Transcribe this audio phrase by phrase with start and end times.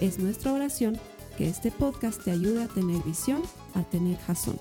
[0.00, 0.98] Es nuestra oración
[1.38, 3.40] que este podcast te ayude a tener visión,
[3.74, 4.60] a tener jazón.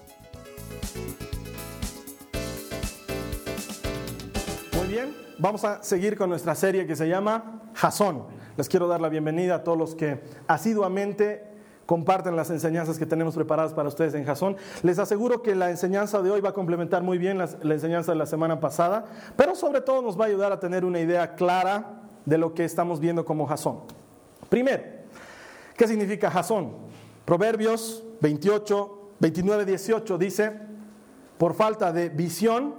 [4.78, 8.24] Muy bien, vamos a seguir con nuestra serie que se llama Jazón.
[8.56, 11.44] Les quiero dar la bienvenida a todos los que asiduamente
[11.86, 14.56] comparten las enseñanzas que tenemos preparadas para ustedes en Jazón.
[14.84, 18.18] Les aseguro que la enseñanza de hoy va a complementar muy bien la, enseñanza de
[18.18, 19.04] la semana pasada,
[19.36, 22.64] pero sobre todo nos va a ayudar a tener una idea clara de lo que
[22.64, 23.82] estamos viendo como Jazón.
[24.50, 24.95] Primero,
[25.76, 26.74] ¿qué significa Jazón?
[27.26, 30.52] Proverbios 28, 29, 18 dice,
[31.38, 32.76] por falta de visión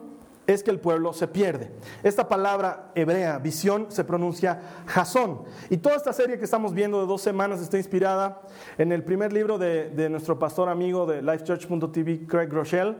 [0.46, 1.72] es que el pueblo se pierde.
[2.02, 5.42] Esta palabra hebrea, visión, se pronuncia Jasón.
[5.70, 8.42] Y toda esta serie que estamos viendo de dos semanas está inspirada
[8.78, 12.94] en el primer libro de, de nuestro pastor amigo de lifechurch.tv, Craig Rochelle,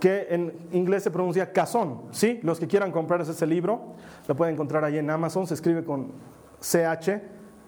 [0.00, 2.02] que en inglés se pronuncia Casón.
[2.10, 2.40] ¿sí?
[2.42, 3.94] Los que quieran comprar ese libro,
[4.26, 6.12] lo pueden encontrar ahí en Amazon, se escribe con
[6.60, 7.22] CH,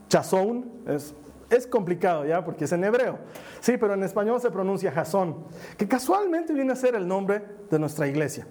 [0.08, 1.14] Chazón, es
[1.50, 3.18] es complicado ya porque es en hebreo.
[3.60, 5.44] Sí, pero en español se pronuncia Jasón,
[5.76, 8.46] que casualmente viene a ser el nombre de nuestra iglesia.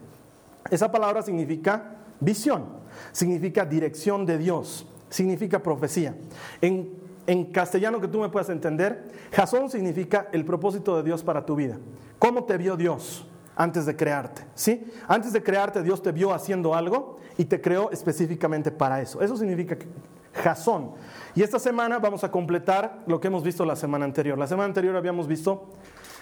[0.70, 2.66] Esa palabra significa visión,
[3.12, 6.16] significa dirección de Dios, significa profecía.
[6.62, 6.94] En,
[7.26, 11.56] en castellano que tú me puedas entender, Jasón significa el propósito de Dios para tu
[11.56, 11.78] vida.
[12.20, 13.26] ¿Cómo te vio Dios?
[13.60, 14.90] antes de crearte, ¿sí?
[15.06, 19.22] Antes de crearte Dios te vio haciendo algo y te creó específicamente para eso.
[19.22, 19.78] Eso significa
[20.42, 20.92] Jasón.
[21.36, 24.38] Y esta semana vamos a completar lo que hemos visto la semana anterior.
[24.38, 25.70] La semana anterior habíamos visto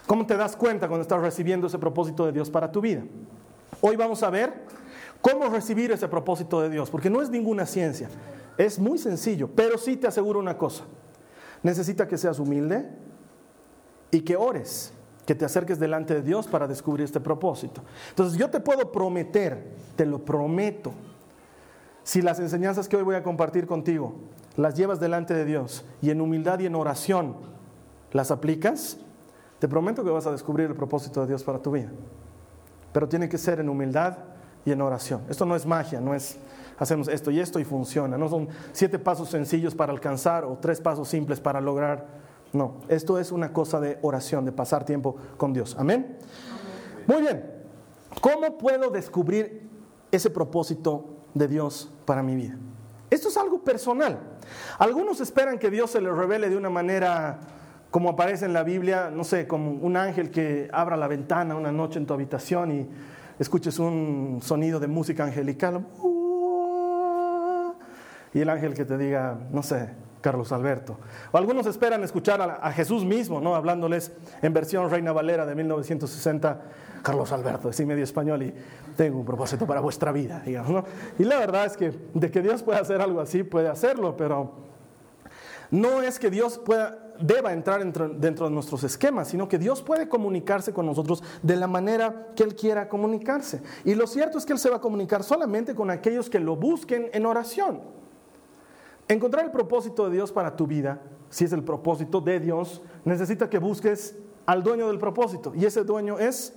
[0.05, 3.03] cómo te das cuenta cuando estás recibiendo ese propósito de Dios para tu vida.
[3.81, 4.65] Hoy vamos a ver
[5.21, 8.09] cómo recibir ese propósito de Dios, porque no es ninguna ciencia.
[8.57, 10.83] Es muy sencillo, pero sí te aseguro una cosa.
[11.63, 12.89] Necesita que seas humilde
[14.09, 14.93] y que ores
[15.25, 17.83] que te acerques delante de Dios para descubrir este propósito.
[18.09, 20.93] Entonces yo te puedo prometer, te lo prometo,
[22.07, 24.15] si las enseñanzas que hoy voy a compartir contigo
[24.55, 27.35] las llevas delante de Dios y en humildad y en oración
[28.13, 28.97] las aplicas,
[29.59, 31.89] te prometo que vas a descubrir el propósito de Dios para tu vida.
[32.93, 34.19] Pero tiene que ser en humildad
[34.63, 35.23] y en oración.
[35.27, 36.37] Esto no es magia, no es
[36.79, 38.17] hacemos esto y esto y funciona.
[38.17, 42.07] No son siete pasos sencillos para alcanzar o tres pasos simples para lograr
[42.53, 45.75] no, esto es una cosa de oración, de pasar tiempo con Dios.
[45.77, 46.17] Amén.
[47.05, 47.43] Muy bien.
[48.21, 49.69] ¿Cómo puedo descubrir
[50.09, 52.57] ese propósito de Dios para mi vida?
[53.09, 54.19] Esto es algo personal.
[54.79, 57.39] Algunos esperan que Dios se les revele de una manera
[57.91, 61.71] como aparece en la Biblia, no sé, como un ángel que abra la ventana una
[61.71, 62.89] noche en tu habitación y
[63.39, 65.85] escuches un sonido de música angelical.
[68.33, 69.89] Y el ángel que te diga, no sé,
[70.27, 70.97] Carlos Alberto.
[71.31, 73.55] O algunos esperan escuchar a, Jesús mismo, ¿no?
[73.55, 74.11] Hablándoles
[74.41, 76.61] en versión Reina Valera de 1960,
[77.01, 78.53] Carlos Alberto, sí medio español y
[78.97, 80.83] tengo un propósito para vuestra vida, digamos, ¿no?
[81.17, 84.51] Y la verdad es que de que Dios pueda hacer algo así, puede hacerlo, pero
[85.71, 90.09] no es que Dios pueda, deba entrar dentro de nuestros esquemas, sino que Dios puede
[90.09, 93.61] comunicarse con nosotros de la manera que Él quiera comunicarse.
[93.85, 96.57] Y lo cierto es que Él se va a comunicar solamente con aquellos que lo
[96.57, 98.06] busquen en oración.
[99.07, 103.49] Encontrar el propósito de Dios para tu vida, si es el propósito de Dios, necesita
[103.49, 105.53] que busques al dueño del propósito.
[105.55, 106.53] Y ese dueño es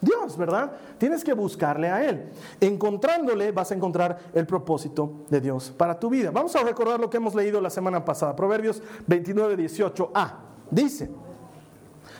[0.00, 0.72] Dios, ¿verdad?
[0.98, 2.30] Tienes que buscarle a Él.
[2.60, 6.30] Encontrándole vas a encontrar el propósito de Dios para tu vida.
[6.30, 8.34] Vamos a recordar lo que hemos leído la semana pasada.
[8.34, 10.32] Proverbios 29, 18a.
[10.70, 11.10] Dice,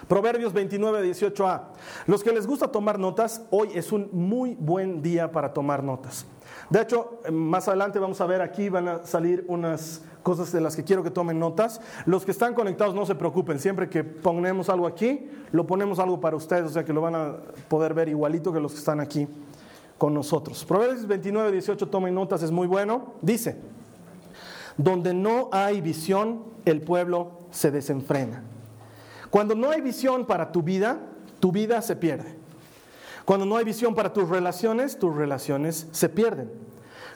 [0.09, 1.63] Proverbios 29, 18a.
[2.07, 6.27] Los que les gusta tomar notas, hoy es un muy buen día para tomar notas.
[6.69, 10.77] De hecho, más adelante vamos a ver aquí, van a salir unas cosas de las
[10.77, 11.81] que quiero que tomen notas.
[12.07, 16.21] Los que están conectados no se preocupen, siempre que ponemos algo aquí, lo ponemos algo
[16.21, 17.37] para ustedes, o sea que lo van a
[17.69, 19.27] poder ver igualito que los que están aquí
[19.99, 20.65] con nosotros.
[20.65, 23.15] Proverbios 29, 18, tomen notas, es muy bueno.
[23.21, 23.57] Dice,
[24.77, 28.43] donde no hay visión, el pueblo se desenfrena.
[29.31, 30.99] Cuando no hay visión para tu vida,
[31.39, 32.40] tu vida se pierde.
[33.25, 36.51] Cuando no hay visión para tus relaciones, tus relaciones se pierden.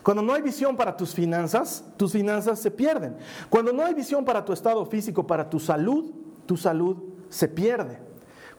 [0.02, 3.16] Cuando no hay visión para tus finanzas, tus finanzas se pierden.
[3.48, 6.12] Cuando no hay visión para tu estado físico, para tu salud,
[6.46, 6.96] tu salud
[7.28, 7.98] se pierde.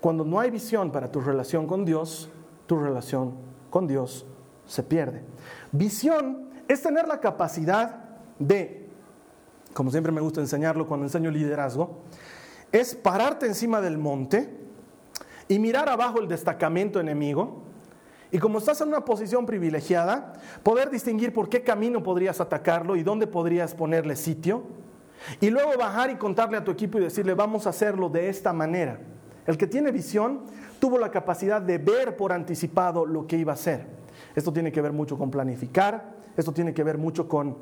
[0.02, 2.30] Cuando no hay visión para tu relación con Dios,
[2.66, 3.36] tu relación
[3.70, 4.26] con Dios
[4.66, 5.24] se pierde.
[5.72, 8.06] Visión es tener la capacidad
[8.40, 8.86] de
[9.76, 12.00] como siempre me gusta enseñarlo cuando enseño liderazgo,
[12.72, 14.50] es pararte encima del monte
[15.48, 17.64] y mirar abajo el destacamento enemigo.
[18.32, 20.34] Y como estás en una posición privilegiada,
[20.64, 24.64] poder distinguir por qué camino podrías atacarlo y dónde podrías ponerle sitio.
[25.40, 28.52] Y luego bajar y contarle a tu equipo y decirle, vamos a hacerlo de esta
[28.54, 29.00] manera.
[29.46, 30.42] El que tiene visión
[30.80, 33.86] tuvo la capacidad de ver por anticipado lo que iba a hacer.
[34.36, 37.58] Esto tiene que ver mucho con planificar, esto tiene que ver mucho con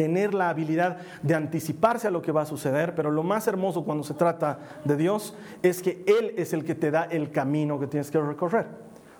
[0.00, 3.84] tener la habilidad de anticiparse a lo que va a suceder, pero lo más hermoso
[3.84, 7.78] cuando se trata de Dios es que Él es el que te da el camino
[7.78, 8.66] que tienes que recorrer.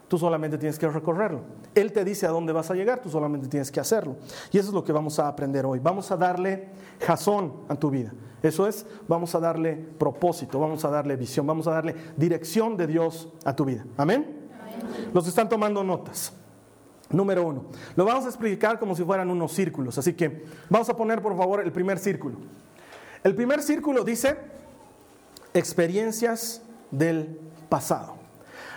[0.09, 1.43] Tú solamente tienes que recorrerlo.
[1.75, 4.17] Él te dice a dónde vas a llegar, tú solamente tienes que hacerlo.
[4.51, 5.81] Y eso es lo que vamos a aprender hoy.
[5.81, 6.69] Vamos a darle
[6.99, 8.15] jazón a tu vida.
[8.43, 12.87] Eso es, vamos a darle propósito, vamos a darle visión, vamos a darle dirección de
[12.87, 13.85] Dios a tu vida.
[13.99, 14.49] Amén.
[15.13, 16.40] Los que están tomando notas.
[17.11, 17.65] Número uno.
[17.97, 19.99] Lo vamos a explicar como si fueran unos círculos.
[19.99, 22.37] Así que vamos a poner por favor el primer círculo.
[23.25, 24.37] El primer círculo dice
[25.53, 28.15] experiencias del pasado.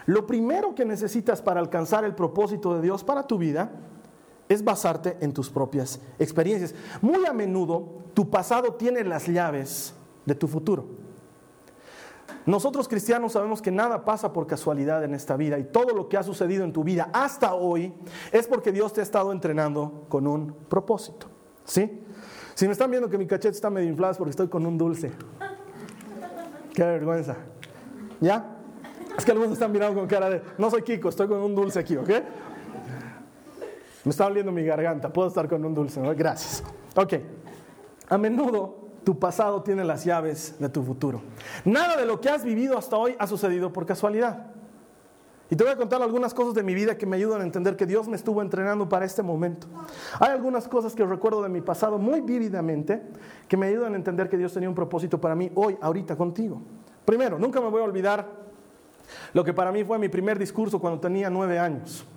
[0.06, 3.72] Lo primero que necesitas para alcanzar el propósito de Dios para tu vida
[4.50, 6.76] es basarte en tus propias experiencias.
[7.02, 9.94] Muy a menudo tu pasado tiene las llaves
[10.26, 11.03] de tu futuro.
[12.46, 16.18] Nosotros cristianos sabemos que nada pasa por casualidad en esta vida y todo lo que
[16.18, 17.94] ha sucedido en tu vida hasta hoy
[18.32, 21.28] es porque Dios te ha estado entrenando con un propósito.
[21.64, 22.02] ¿Sí?
[22.54, 24.78] Si me están viendo que mi cachete está medio inflado es porque estoy con un
[24.78, 25.12] dulce.
[26.74, 27.38] Qué vergüenza.
[28.20, 28.58] ¿Ya?
[29.18, 31.80] Es que algunos están mirando con cara de, no soy Kiko, estoy con un dulce
[31.80, 32.10] aquí, ¿ok?
[34.04, 36.14] Me está oliendo mi garganta, puedo estar con un dulce, ¿no?
[36.14, 36.64] Gracias.
[36.96, 37.14] Ok.
[38.10, 41.22] A menudo tu pasado tiene las llaves de tu futuro.
[41.66, 44.48] Nada de lo que has vivido hasta hoy ha sucedido por casualidad.
[45.50, 47.76] Y te voy a contar algunas cosas de mi vida que me ayudan a entender
[47.76, 49.68] que Dios me estuvo entrenando para este momento.
[50.20, 53.02] Hay algunas cosas que recuerdo de mi pasado muy vívidamente
[53.48, 56.62] que me ayudan a entender que Dios tenía un propósito para mí hoy, ahorita contigo.
[57.06, 58.28] Primero, nunca me voy a olvidar
[59.34, 62.08] lo que para mí fue mi primer discurso cuando tenía nueve años.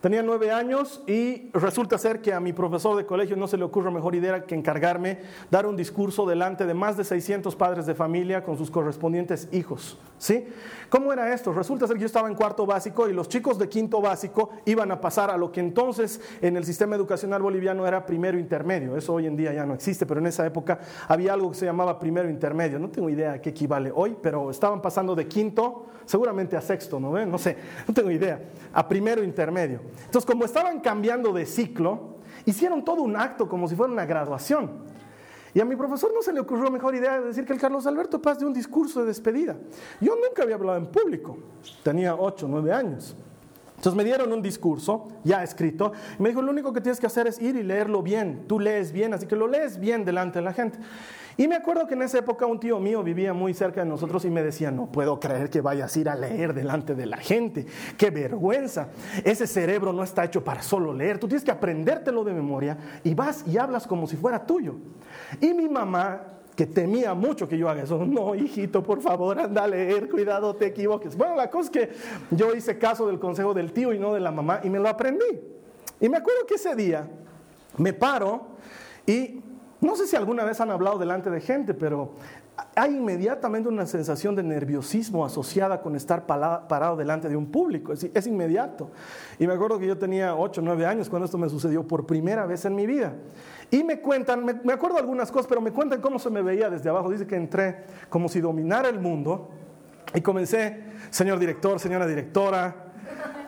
[0.00, 3.64] Tenía nueve años y resulta ser que a mi profesor de colegio no se le
[3.64, 5.18] ocurre mejor idea que encargarme
[5.50, 9.98] dar un discurso delante de más de 600 padres de familia con sus correspondientes hijos.
[10.16, 10.46] ¿Sí?
[10.88, 11.52] ¿Cómo era esto?
[11.52, 14.90] Resulta ser que yo estaba en cuarto básico y los chicos de quinto básico iban
[14.90, 18.96] a pasar a lo que entonces en el sistema educacional boliviano era primero intermedio.
[18.96, 21.66] Eso hoy en día ya no existe, pero en esa época había algo que se
[21.66, 22.78] llamaba primero intermedio.
[22.78, 26.98] No tengo idea a qué equivale hoy, pero estaban pasando de quinto, seguramente a sexto,
[27.00, 27.24] ¿no?
[27.24, 27.56] No sé,
[27.86, 28.40] no tengo idea,
[28.72, 29.89] a primero intermedio.
[30.04, 34.70] Entonces, como estaban cambiando de ciclo, hicieron todo un acto como si fuera una graduación.
[35.52, 37.86] Y a mi profesor no se le ocurrió mejor idea de decir que el Carlos
[37.86, 39.56] Alberto Paz de un discurso de despedida.
[40.00, 41.38] Yo nunca había hablado en público,
[41.82, 43.16] tenía 8, 9 años.
[43.80, 47.06] Entonces me dieron un discurso ya escrito y me dijo, lo único que tienes que
[47.06, 48.44] hacer es ir y leerlo bien.
[48.46, 50.78] Tú lees bien, así que lo lees bien delante de la gente.
[51.40, 54.26] Y me acuerdo que en esa época un tío mío vivía muy cerca de nosotros
[54.26, 57.16] y me decía, no puedo creer que vayas a ir a leer delante de la
[57.16, 57.64] gente.
[57.96, 58.88] Qué vergüenza.
[59.24, 61.18] Ese cerebro no está hecho para solo leer.
[61.18, 64.74] Tú tienes que aprendértelo de memoria y vas y hablas como si fuera tuyo.
[65.40, 66.20] Y mi mamá
[66.54, 68.04] que temía mucho que yo haga eso.
[68.04, 71.16] No, hijito, por favor, anda a leer, cuidado, te equivoques.
[71.16, 71.90] Bueno, la cosa es que
[72.32, 74.90] yo hice caso del consejo del tío y no de la mamá y me lo
[74.90, 75.40] aprendí.
[76.02, 77.08] Y me acuerdo que ese día
[77.78, 78.48] me paro
[79.06, 79.40] y
[79.80, 82.12] no sé si alguna vez han hablado delante de gente, pero
[82.74, 87.92] hay inmediatamente una sensación de nerviosismo asociada con estar parado delante de un público.
[87.92, 88.90] Es, inmediato.
[89.38, 92.06] Y me acuerdo que yo tenía 8 o 9 años cuando esto me sucedió por
[92.06, 93.14] primera vez en mi vida.
[93.70, 96.68] Y me cuentan, me, me acuerdo algunas cosas, pero me cuentan cómo se me veía
[96.68, 97.10] desde abajo.
[97.10, 99.48] Dice que entré como si dominara el mundo
[100.12, 102.90] y comencé, señor director, señora directora,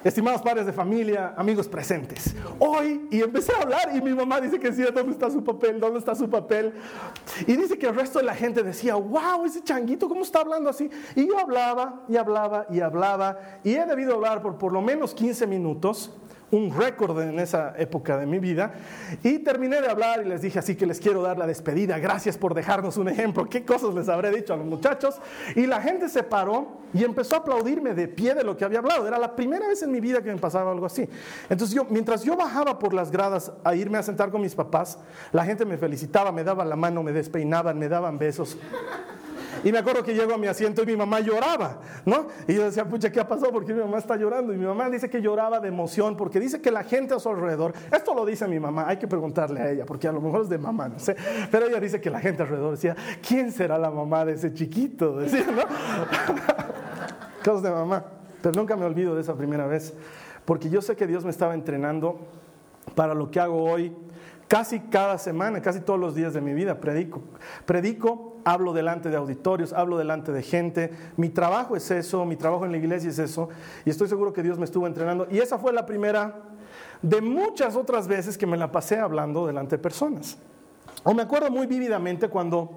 [0.04, 4.59] estimados padres de familia, amigos presentes, hoy, y empecé a hablar y mi mamá dice
[4.59, 5.80] que sí, ¿dónde está su papel?
[5.80, 6.73] ¿Dónde está su papel?
[7.47, 10.71] Y dice que el resto de la gente decía, wow, ese changuito, ¿cómo está hablando
[10.71, 10.90] así?
[11.14, 15.14] Y yo hablaba y hablaba y hablaba y he debido hablar por por lo menos
[15.14, 16.11] 15 minutos
[16.52, 18.75] un récord en esa época de mi vida.
[19.23, 21.99] Y terminé de hablar y les dije así que les quiero dar la despedida.
[21.99, 23.49] Gracias por dejarnos un ejemplo.
[23.49, 25.16] ¿Qué cosas les habré dicho a los muchachos?
[25.56, 28.80] Y la gente se paró y empezó a aplaudirme de pie de lo que había
[28.80, 29.09] hablado.
[29.09, 31.09] Era la primera vez en mi vida que me pasaba algo así.
[31.49, 34.99] Entonces yo, mientras yo bajaba por las gradas a irme a sentar con mis papás,
[35.32, 38.59] la gente me felicitaba, me daba la mano, me despeinaban, me daban besos.
[39.64, 42.26] Y me acuerdo que llego a mi asiento y mi mamá lloraba, ¿no?
[42.49, 43.52] Y yo decía, pucha, ¿qué ha pasado?
[43.52, 44.52] Porque mi mamá está llorando.
[44.52, 47.28] Y mi mamá dice que lloraba de emoción porque dice que la gente a su
[47.28, 50.42] alrededor, esto lo dice mi mamá, hay que preguntarle a ella, porque a lo mejor
[50.42, 51.16] es de mamá, no sé.
[51.50, 55.16] Pero ella dice que la gente alrededor decía, ¿quién será la mamá de ese chiquito?
[55.19, 55.62] Decía, ¿no?
[57.45, 58.04] Cosas de mamá.
[58.42, 59.95] Pero nunca me olvido de esa primera vez,
[60.45, 62.19] porque yo sé que Dios me estaba entrenando
[62.97, 63.95] para lo que hago hoy
[64.52, 67.23] Casi cada semana, casi todos los días de mi vida predico.
[67.64, 70.90] Predico, hablo delante de auditorios, hablo delante de gente.
[71.16, 73.49] Mi trabajo es eso, mi trabajo en la iglesia es eso.
[73.84, 75.26] Y estoy seguro que Dios me estuvo entrenando.
[75.30, 76.42] Y esa fue la primera
[77.00, 80.38] de muchas otras veces que me la pasé hablando delante de personas.
[81.04, 82.70] O me acuerdo muy vívidamente cuando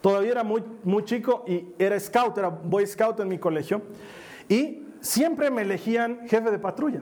[0.00, 3.82] todavía era muy, muy chico y era scout, era boy scout en mi colegio.
[4.48, 7.00] Y siempre me elegían jefe de patrulla.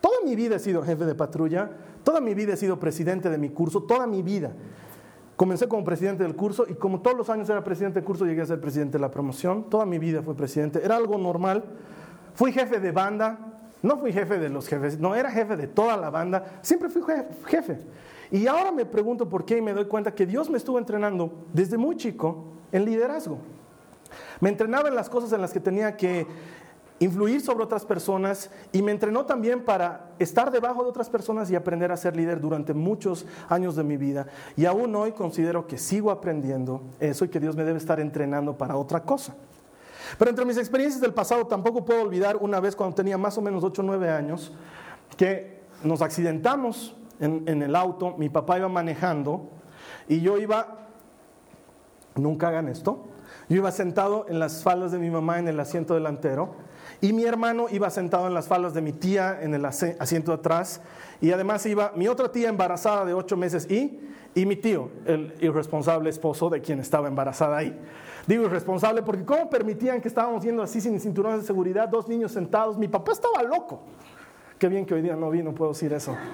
[0.00, 1.70] Toda mi vida he sido jefe de patrulla
[2.06, 4.52] Toda mi vida he sido presidente de mi curso, toda mi vida.
[5.36, 8.42] Comencé como presidente del curso y como todos los años era presidente del curso, llegué
[8.42, 9.68] a ser presidente de la promoción.
[9.68, 10.80] Toda mi vida fui presidente.
[10.82, 11.62] Era algo normal.
[12.34, 13.56] Fui jefe de banda.
[13.82, 16.58] No fui jefe de los jefes, no, era jefe de toda la banda.
[16.62, 17.02] Siempre fui
[17.46, 17.78] jefe.
[18.30, 21.30] Y ahora me pregunto por qué y me doy cuenta que Dios me estuvo entrenando
[21.52, 23.38] desde muy chico en liderazgo.
[24.40, 26.26] Me entrenaba en las cosas en las que tenía que
[26.98, 31.56] influir sobre otras personas y me entrenó también para estar debajo de otras personas y
[31.56, 34.26] aprender a ser líder durante muchos años de mi vida.
[34.56, 38.56] Y aún hoy considero que sigo aprendiendo eso y que Dios me debe estar entrenando
[38.56, 39.34] para otra cosa.
[40.18, 43.42] Pero entre mis experiencias del pasado tampoco puedo olvidar una vez cuando tenía más o
[43.42, 44.52] menos 8 o 9 años
[45.16, 49.50] que nos accidentamos en, en el auto, mi papá iba manejando
[50.08, 50.86] y yo iba,
[52.14, 53.06] nunca hagan esto,
[53.48, 56.65] yo iba sentado en las faldas de mi mamá en el asiento delantero
[57.00, 60.80] y mi hermano iba sentado en las faldas de mi tía en el asiento atrás.
[61.20, 64.00] Y además iba mi otra tía embarazada de ocho meses y,
[64.34, 67.78] y mi tío, el irresponsable esposo de quien estaba embarazada ahí.
[68.26, 72.32] Digo irresponsable porque ¿cómo permitían que estábamos yendo así sin cinturones de seguridad, dos niños
[72.32, 72.76] sentados?
[72.76, 73.82] Mi papá estaba loco.
[74.58, 76.16] Qué bien que hoy día no vi, no puedo decir eso.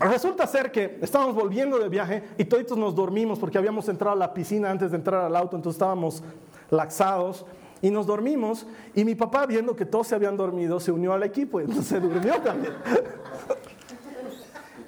[0.00, 4.18] Resulta ser que estábamos volviendo de viaje y toditos nos dormimos porque habíamos entrado a
[4.18, 6.22] la piscina antes de entrar al auto, entonces estábamos
[6.70, 7.44] laxados
[7.82, 11.22] y nos dormimos y mi papá viendo que todos se habían dormido se unió al
[11.22, 12.74] equipo entonces se durmió también.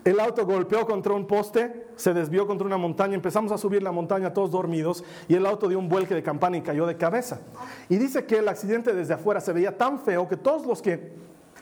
[0.05, 3.93] El auto golpeó contra un poste, se desvió contra una montaña, empezamos a subir la
[3.93, 7.41] montaña todos dormidos y el auto dio un vuelque de campana y cayó de cabeza.
[7.89, 11.13] Y dice que el accidente desde afuera se veía tan feo que todos los que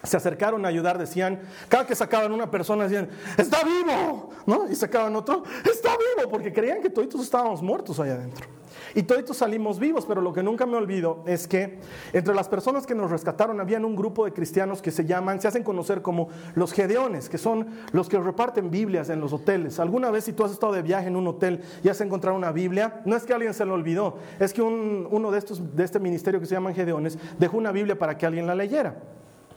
[0.03, 4.71] se acercaron a ayudar decían, cada que sacaban una persona decían, está vivo, ¿no?
[4.71, 8.47] Y sacaban otro, está vivo, porque creían que todos estábamos muertos allá adentro.
[8.95, 11.79] Y todos salimos vivos, pero lo que nunca me olvido es que
[12.13, 15.49] entre las personas que nos rescataron habían un grupo de cristianos que se llaman, se
[15.49, 19.79] hacen conocer como los gedeones, que son los que reparten Biblias en los hoteles.
[19.81, 22.53] Alguna vez si tú has estado de viaje en un hotel y has encontrado una
[22.53, 25.99] Biblia, no es que alguien se lo olvidó, es que uno de estos de este
[25.99, 28.97] ministerio que se llaman gedeones dejó una Biblia para que alguien la leyera.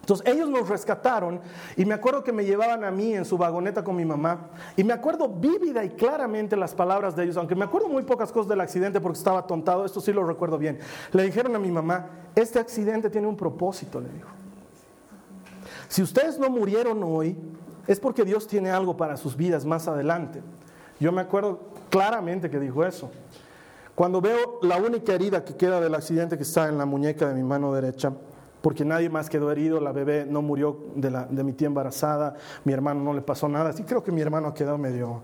[0.03, 1.39] Entonces ellos nos rescataron
[1.77, 4.83] y me acuerdo que me llevaban a mí en su vagoneta con mi mamá y
[4.83, 8.49] me acuerdo vívida y claramente las palabras de ellos, aunque me acuerdo muy pocas cosas
[8.49, 10.77] del accidente porque estaba tontado, esto sí lo recuerdo bien.
[11.13, 14.27] Le dijeron a mi mamá, este accidente tiene un propósito, le dijo.
[15.87, 17.37] Si ustedes no murieron hoy,
[17.87, 20.41] es porque Dios tiene algo para sus vidas más adelante.
[20.99, 23.09] Yo me acuerdo claramente que dijo eso.
[23.95, 27.35] Cuando veo la única herida que queda del accidente que está en la muñeca de
[27.35, 28.11] mi mano derecha,
[28.63, 32.35] porque nadie más quedó herido, la bebé no murió de, la, de mi tía embarazada,
[32.63, 35.19] mi hermano no le pasó nada, sí creo que mi hermano ha quedado medio...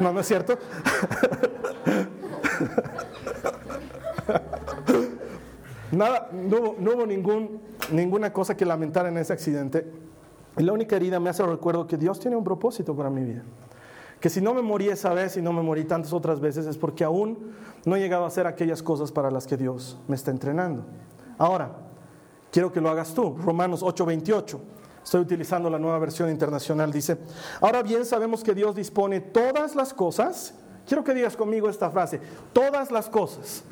[0.00, 0.58] No, no es cierto.
[5.92, 7.60] Nada, no, hubo ningún,
[7.92, 9.88] ninguna cosa que lamentar en ese accidente.
[10.58, 13.44] Y la única herida me hace recuerdo que Dios tiene un propósito para mi vida.
[14.18, 16.76] Que si no me morí esa vez y no me morí tantas otras veces es
[16.76, 17.52] porque aún
[17.84, 20.84] no he llegado a hacer aquellas cosas para las que Dios me está entrenando.
[21.38, 21.91] Ahora,
[22.52, 23.34] Quiero que lo hagas tú.
[23.42, 24.60] Romanos 8:28.
[25.02, 26.92] Estoy utilizando la nueva versión internacional.
[26.92, 27.16] Dice,
[27.60, 30.54] ahora bien sabemos que Dios dispone todas las cosas.
[30.86, 32.20] Quiero que digas conmigo esta frase.
[32.52, 33.64] Todas las cosas.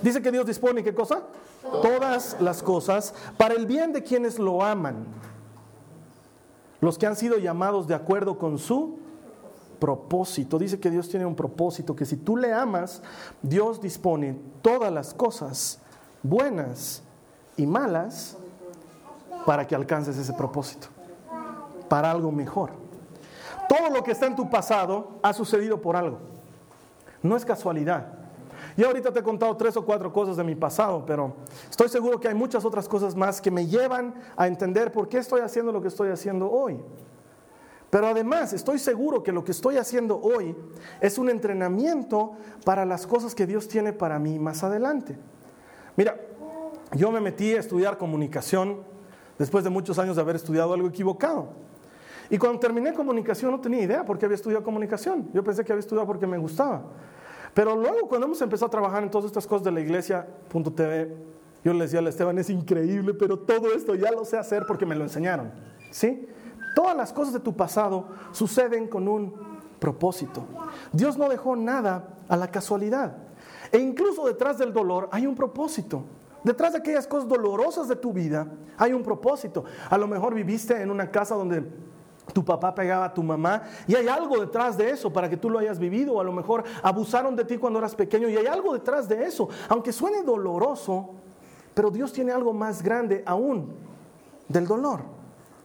[0.00, 1.24] Dice que Dios dispone qué cosa?
[1.82, 5.04] Todas las cosas para el bien de quienes lo aman.
[6.80, 8.98] Los que han sido llamados de acuerdo con su
[9.80, 10.58] propósito.
[10.58, 13.02] Dice que Dios tiene un propósito, que si tú le amas,
[13.42, 15.80] Dios dispone todas las cosas
[16.22, 17.03] buenas
[17.56, 18.36] y malas
[19.46, 20.88] para que alcances ese propósito,
[21.88, 22.70] para algo mejor.
[23.68, 26.18] Todo lo que está en tu pasado ha sucedido por algo.
[27.22, 28.06] No es casualidad.
[28.76, 31.34] Yo ahorita te he contado tres o cuatro cosas de mi pasado, pero
[31.70, 35.18] estoy seguro que hay muchas otras cosas más que me llevan a entender por qué
[35.18, 36.80] estoy haciendo lo que estoy haciendo hoy.
[37.90, 40.56] Pero además estoy seguro que lo que estoy haciendo hoy
[41.00, 42.32] es un entrenamiento
[42.64, 45.16] para las cosas que Dios tiene para mí más adelante.
[45.96, 46.16] Mira,
[46.94, 48.78] yo me metí a estudiar comunicación
[49.38, 51.48] después de muchos años de haber estudiado algo equivocado.
[52.30, 55.28] Y cuando terminé comunicación no tenía idea por qué había estudiado comunicación.
[55.32, 56.82] Yo pensé que había estudiado porque me gustaba.
[57.52, 61.16] Pero luego cuando hemos empezado a trabajar en todas estas cosas de la iglesia.tv,
[61.64, 64.86] yo le decía a Esteban, es increíble, pero todo esto ya lo sé hacer porque
[64.86, 65.52] me lo enseñaron.
[65.90, 66.28] ¿Sí?
[66.74, 69.32] todas las cosas de tu pasado suceden con un
[69.78, 70.44] propósito.
[70.92, 73.16] Dios no dejó nada a la casualidad.
[73.72, 76.04] E incluso detrás del dolor hay un propósito.
[76.44, 78.46] Detrás de aquellas cosas dolorosas de tu vida
[78.76, 79.64] hay un propósito.
[79.88, 81.64] A lo mejor viviste en una casa donde
[82.32, 85.48] tu papá pegaba a tu mamá y hay algo detrás de eso para que tú
[85.48, 86.14] lo hayas vivido.
[86.14, 89.24] O a lo mejor abusaron de ti cuando eras pequeño y hay algo detrás de
[89.24, 89.48] eso.
[89.70, 91.14] Aunque suene doloroso,
[91.72, 93.74] pero Dios tiene algo más grande aún
[94.46, 95.00] del dolor.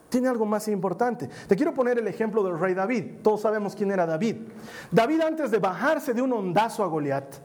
[0.08, 1.28] Tiene algo más importante.
[1.46, 3.20] Te quiero poner el ejemplo del rey David.
[3.22, 4.36] Todos sabemos quién era David.
[4.90, 7.36] David antes de bajarse de un ondazo a Goliat,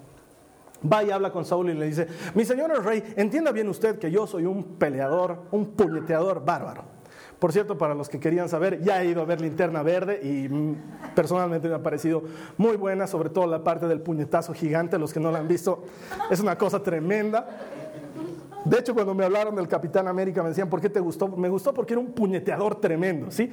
[0.92, 4.00] va y habla con Saúl y le dice, mi señor el rey, entienda bien usted
[4.00, 6.96] que yo soy un peleador, un puñeteador bárbaro.
[7.40, 10.48] Por cierto, para los que querían saber, ya he ido a ver Linterna Verde y
[10.48, 10.76] mm,
[11.14, 12.24] personalmente me ha parecido
[12.58, 14.98] muy buena, sobre todo la parte del puñetazo gigante.
[14.98, 15.84] Los que no la han visto,
[16.32, 17.48] es una cosa tremenda.
[18.64, 21.28] De hecho, cuando me hablaron del Capitán América, me decían, ¿por qué te gustó?
[21.28, 23.52] Me gustó porque era un puñeteador tremendo, ¿sí?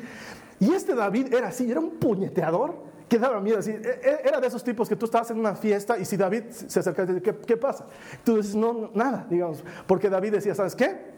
[0.60, 3.58] Y este David era así, era un puñeteador que daba miedo.
[3.58, 6.16] Así, e, e, era de esos tipos que tú estabas en una fiesta y si
[6.16, 7.84] David se acerca ¿qué, ¿qué pasa?
[8.24, 9.62] Tú dices, no, nada, digamos.
[9.86, 11.12] Porque David decía, ¿sabes qué?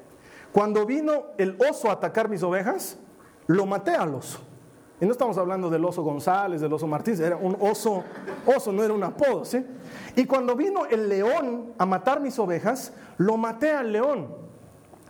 [0.51, 2.99] Cuando vino el oso a atacar mis ovejas,
[3.47, 4.41] lo maté al oso.
[5.01, 8.03] Y no estamos hablando del oso González, del oso Martínez, era un oso,
[8.45, 9.65] oso, no era un apodo, ¿sí?
[10.17, 14.35] Y cuando vino el león a matar mis ovejas, lo maté al león.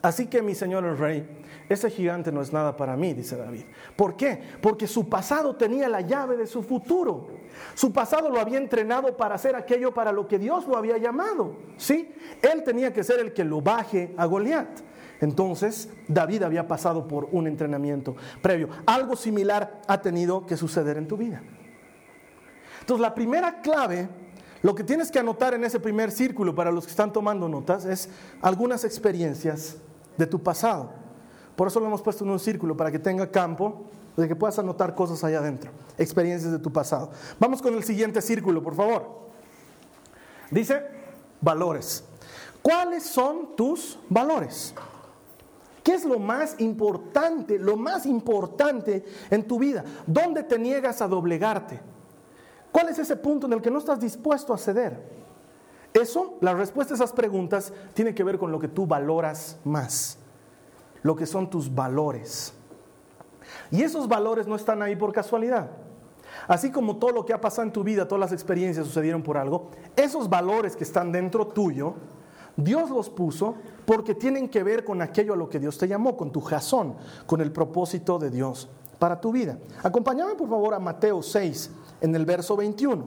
[0.02, 3.64] Así que mi señor el rey, ese gigante no es nada para mí, dice David.
[3.96, 4.40] ¿Por qué?
[4.60, 7.26] Porque su pasado tenía la llave de su futuro.
[7.74, 11.56] Su pasado lo había entrenado para hacer aquello para lo que Dios lo había llamado.
[11.76, 12.12] ¿Sí?
[12.42, 14.68] Él tenía que ser el que lo baje a Goliat.
[15.20, 18.68] Entonces, David había pasado por un entrenamiento previo.
[18.84, 21.42] Algo similar ha tenido que suceder en tu vida.
[22.80, 24.08] Entonces, la primera clave
[24.64, 27.84] lo que tienes que anotar en ese primer círculo para los que están tomando notas
[27.84, 28.08] es
[28.40, 29.76] algunas experiencias
[30.16, 31.03] de tu pasado.
[31.56, 33.82] Por eso lo hemos puesto en un círculo para que tenga campo,
[34.16, 37.10] de que puedas anotar cosas allá adentro, experiencias de tu pasado.
[37.38, 39.24] Vamos con el siguiente círculo, por favor.
[40.50, 40.82] Dice
[41.40, 42.04] valores.
[42.62, 44.74] ¿Cuáles son tus valores?
[45.82, 49.84] ¿Qué es lo más importante, lo más importante en tu vida?
[50.06, 51.78] ¿Dónde te niegas a doblegarte?
[52.72, 54.98] ¿Cuál es ese punto en el que no estás dispuesto a ceder?
[55.92, 60.18] Eso, la respuesta a esas preguntas tiene que ver con lo que tú valoras más,
[61.04, 62.54] lo que son tus valores.
[63.70, 65.70] Y esos valores no están ahí por casualidad.
[66.48, 69.36] Así como todo lo que ha pasado en tu vida, todas las experiencias sucedieron por
[69.36, 71.94] algo, esos valores que están dentro tuyo,
[72.56, 76.16] Dios los puso porque tienen que ver con aquello a lo que Dios te llamó,
[76.16, 79.58] con tu jazón, con el propósito de Dios para tu vida.
[79.82, 83.04] Acompáñame por favor a Mateo 6 en el verso 21.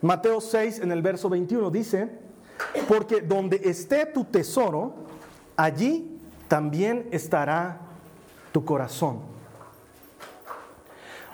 [0.00, 2.18] Mateo 6 en el verso 21 dice,
[2.88, 4.94] porque donde esté tu tesoro,
[5.56, 6.13] allí
[6.48, 7.80] también estará
[8.52, 9.20] tu corazón.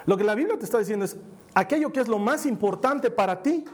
[0.06, 1.16] Lo que la Biblia te está diciendo es,
[1.54, 3.64] aquello que es lo más importante para ti,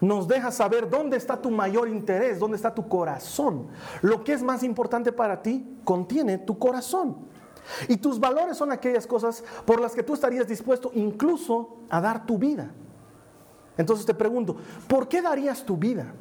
[0.00, 3.68] nos deja saber dónde está tu mayor interés, dónde está tu corazón.
[4.02, 7.16] Lo que es más importante para ti contiene tu corazón.
[7.88, 12.26] Y tus valores son aquellas cosas por las que tú estarías dispuesto incluso a dar
[12.26, 12.70] tu vida.
[13.76, 14.56] Entonces te pregunto,
[14.86, 16.12] ¿por qué darías tu vida?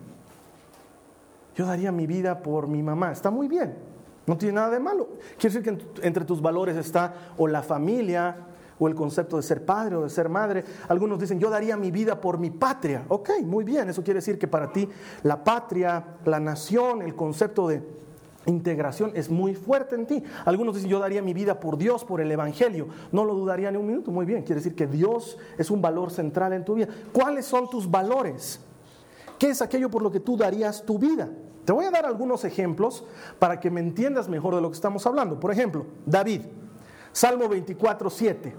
[1.56, 3.12] Yo daría mi vida por mi mamá.
[3.12, 3.95] Está muy bien.
[4.28, 5.10] No tiene nada de malo.
[5.38, 8.36] Quiere decir que entre tus valores está o la familia,
[8.80, 10.64] o el concepto de ser padre o de ser madre.
[10.88, 13.06] Algunos dicen, yo daría mi vida por mi patria.
[13.08, 14.88] Ok, muy bien, eso quiere decir que para ti
[15.24, 17.84] la patria, la nación, el concepto de
[18.48, 20.24] integración es muy fuerte en ti.
[20.46, 22.88] Algunos dicen, yo daría mi vida por Dios, por el Evangelio.
[23.12, 24.12] No lo dudaría ni un minuto.
[24.12, 26.88] Muy bien, quiere decir que Dios es un valor central en tu vida.
[27.12, 28.60] ¿Cuáles son tus valores?
[29.40, 31.30] ¿Qué es aquello por lo que tú darías tu vida?
[31.66, 33.04] Te voy a dar algunos ejemplos
[33.40, 35.40] para que me entiendas mejor de lo que estamos hablando.
[35.40, 36.42] Por ejemplo, David,
[37.12, 38.56] Salmo 24, 7.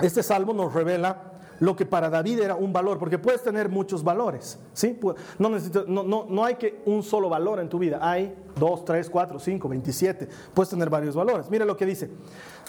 [0.00, 4.04] Este salmo nos revela lo que para David era un valor, porque puedes tener muchos
[4.04, 4.98] valores, ¿sí?
[5.38, 9.38] No, no, no, hay que un solo valor en tu vida, hay dos, tres, cuatro,
[9.38, 11.48] cinco, 27, puedes tener varios valores.
[11.50, 12.10] Mira lo que dice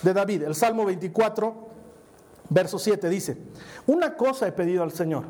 [0.01, 1.67] de David, el Salmo 24,
[2.49, 3.37] verso 7 dice,
[3.87, 5.25] una cosa he pedido al Señor.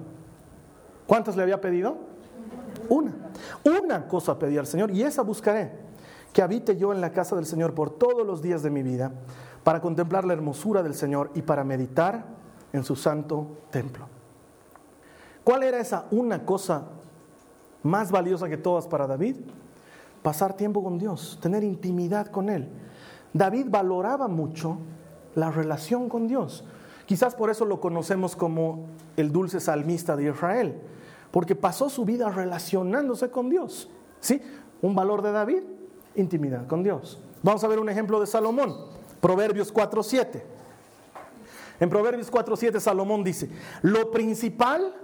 [1.07, 1.97] ¿Cuántas le había pedido?
[2.89, 3.13] Una.
[3.63, 5.71] Una cosa pedí al Señor y esa buscaré,
[6.33, 9.11] que habite yo en la casa del Señor por todos los días de mi vida,
[9.63, 12.25] para contemplar la hermosura del Señor y para meditar
[12.73, 14.07] en su santo templo.
[15.43, 16.87] ¿Cuál era esa una cosa
[17.83, 19.37] más valiosa que todas para David?
[20.21, 22.67] Pasar tiempo con Dios, tener intimidad con Él.
[23.33, 24.77] David valoraba mucho
[25.35, 26.65] la relación con Dios.
[27.05, 30.81] Quizás por eso lo conocemos como el dulce salmista de Israel,
[31.37, 33.87] porque pasó su vida relacionándose con Dios.
[34.19, 34.41] ¿Sí?
[34.81, 35.61] Un valor de David,
[36.15, 37.19] intimidad con Dios.
[37.43, 38.75] Vamos a ver un ejemplo de Salomón.
[39.21, 40.41] Proverbios 4.7.
[41.79, 43.51] En Proverbios 4.7 Salomón dice,
[43.83, 44.95] lo principal,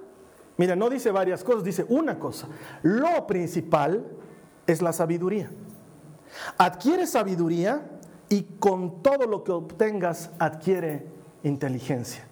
[0.57, 2.47] mira, no dice varias cosas, dice una cosa.
[2.81, 4.03] Lo principal
[4.65, 5.51] es la sabiduría.
[6.57, 7.91] Adquiere sabiduría
[8.29, 11.05] y con todo lo que obtengas adquiere
[11.43, 12.25] inteligencia.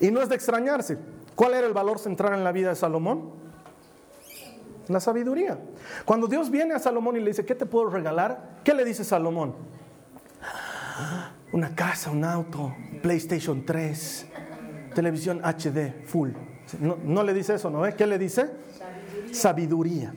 [0.00, 0.96] Y no es de extrañarse.
[1.38, 3.30] ¿Cuál era el valor central en la vida de Salomón?
[4.88, 5.56] La sabiduría.
[6.04, 8.58] Cuando Dios viene a Salomón y le dice, ¿qué te puedo regalar?
[8.64, 9.54] ¿Qué le dice Salomón?
[11.52, 14.26] Una casa, un auto, PlayStation 3,
[14.96, 16.30] televisión HD, full.
[16.80, 17.84] No, le dice eso, ¿no?
[17.94, 18.50] ¿Qué le dice?
[19.30, 19.32] Sabiduría.
[19.32, 20.14] sabiduría.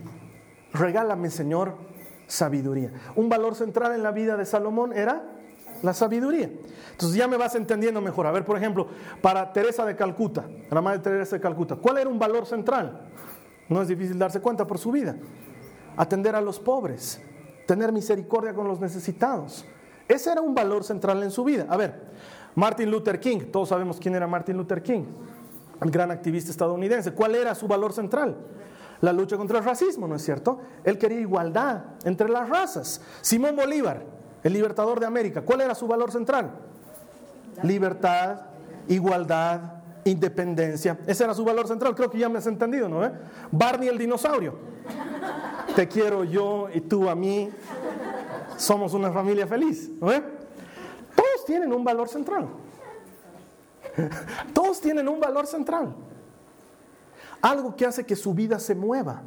[0.74, 1.76] Regálame, Señor,
[2.26, 2.94] sabiduría.
[3.16, 5.22] Un valor central en la vida de Salomón era
[5.84, 6.50] la sabiduría.
[6.92, 8.28] Entonces ya me vas entendiendo mejor.
[8.28, 8.88] A ver, por ejemplo,
[9.22, 13.08] para Teresa de Calcuta, la madre Teresa de Calcuta, ¿cuál era un valor central?
[13.70, 15.16] No es difícil darse cuenta por su vida.
[15.98, 17.22] Atender a los pobres,
[17.66, 19.66] tener misericordia con los necesitados.
[20.08, 21.66] Ese era un valor central en su vida.
[21.70, 22.02] A ver,
[22.56, 25.04] Martin Luther King, todos sabemos quién era Martin Luther King,
[25.82, 27.14] el gran activista estadounidense.
[27.14, 28.36] ¿Cuál era su valor central?
[29.02, 30.60] la lucha contra el racismo, ¿no es cierto?
[30.84, 33.02] Él quería igualdad entre las razas.
[33.22, 34.04] Simón Bolívar,
[34.44, 36.52] el libertador de América, ¿cuál era su valor central?
[37.64, 38.42] Libertad,
[38.88, 39.62] igualdad,
[40.04, 40.98] independencia.
[41.06, 43.06] Ese era su valor central, creo que ya me has entendido, ¿no?
[43.06, 43.12] ¿Eh?
[43.52, 44.56] Barney el dinosaurio.
[45.76, 47.50] Te quiero yo y tú a mí.
[48.58, 50.12] Somos una familia feliz, ¿no?
[50.12, 50.24] ¿Eh?
[51.16, 52.48] Todos tienen un valor central.
[54.54, 55.96] Todos tienen un valor central
[57.42, 59.24] algo que hace que su vida se mueva.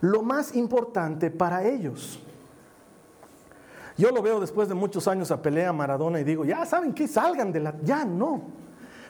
[0.00, 2.20] Lo más importante para ellos.
[3.98, 7.06] Yo lo veo después de muchos años a pelea Maradona y digo, ya saben que
[7.06, 7.74] salgan de la...
[7.82, 8.42] Ya no.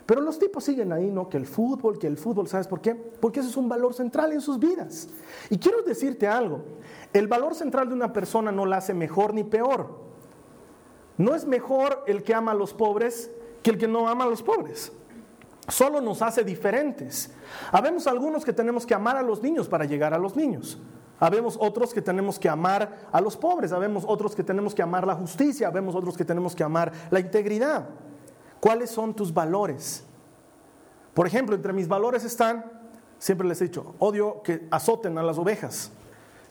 [0.07, 1.29] Pero los tipos siguen ahí, ¿no?
[1.29, 2.95] Que el fútbol, que el fútbol, ¿sabes por qué?
[2.95, 5.09] Porque eso es un valor central en sus vidas.
[5.51, 6.65] Y quiero decirte algo,
[7.13, 10.09] el valor central de una persona no la hace mejor ni peor.
[11.19, 13.31] No es mejor el que ama a los pobres
[13.63, 14.93] que el que no ama a los pobres
[15.69, 17.31] solo nos hace diferentes.
[17.71, 20.79] Habemos algunos que tenemos que amar a los niños para llegar a los niños.
[21.21, 25.07] Habemos otros que tenemos que amar a los pobres, habemos otros que tenemos que amar
[25.07, 27.89] la justicia, habemos otros que tenemos que amar la integridad.
[28.61, 30.05] ¿Cuáles son tus valores?
[31.15, 32.65] Por ejemplo, entre mis valores están,
[33.19, 35.91] siempre les he dicho, odio que azoten a las ovejas.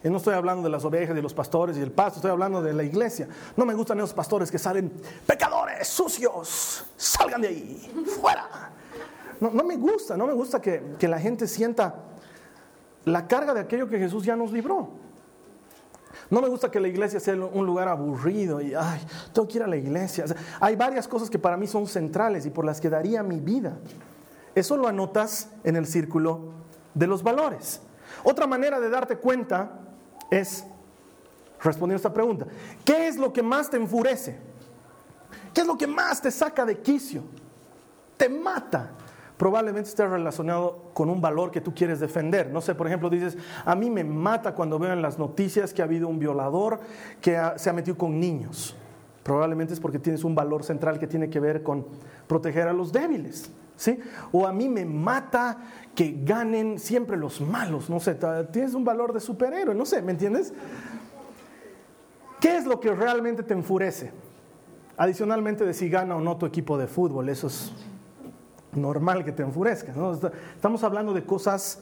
[0.04, 2.62] Y no estoy hablando de las ovejas y los pastores y el pasto, estoy hablando
[2.62, 3.28] de la iglesia.
[3.56, 4.92] No me gustan esos pastores que salen,
[5.26, 8.72] pecadores, sucios, salgan de ahí, fuera.
[9.40, 11.96] No, me gusta, no me gusta que, la gente sienta
[13.08, 14.90] la carga de aquello que Jesús ya nos libró.
[16.30, 19.00] No me gusta que la iglesia sea un lugar aburrido y, ay,
[19.34, 20.26] tengo que ir a la iglesia.
[20.60, 23.78] hay varias cosas que para mí son centrales y por las que daría mi vida.
[24.54, 26.52] Eso lo anotas en el círculo
[26.94, 27.80] de los valores.
[28.24, 29.80] Otra manera de darte cuenta
[30.30, 30.66] es
[31.62, 32.46] respondiendo a esta pregunta.
[32.84, 34.38] ¿Qué es lo que más te enfurece?
[35.54, 37.24] ¿Qué es lo que más te saca de quicio?
[38.18, 38.92] Te mata
[39.38, 42.52] probablemente esté relacionado con un valor que tú quieres defender.
[42.52, 45.82] No sé, por ejemplo, dices, a mí me mata cuando veo en las noticias que
[45.82, 46.80] ha habido un violador
[47.22, 48.76] que se ha metido con niños.
[49.24, 51.86] Probablemente es porque tienes un valor central que tiene que ver con
[52.28, 53.52] proteger a los débiles.
[53.76, 54.00] ¿Sí?
[54.32, 55.60] O a mí me mata
[55.94, 58.18] que ganen siempre los malos, no sé,
[58.52, 60.52] tienes un valor de superhéroe, no sé, ¿me entiendes?
[62.40, 64.12] ¿Qué es lo que realmente te enfurece?
[64.98, 67.72] Adicionalmente de si gana o no tu equipo de fútbol, eso es
[68.78, 69.96] normal que te enfurezcas.
[70.56, 71.82] Estamos hablando de cosas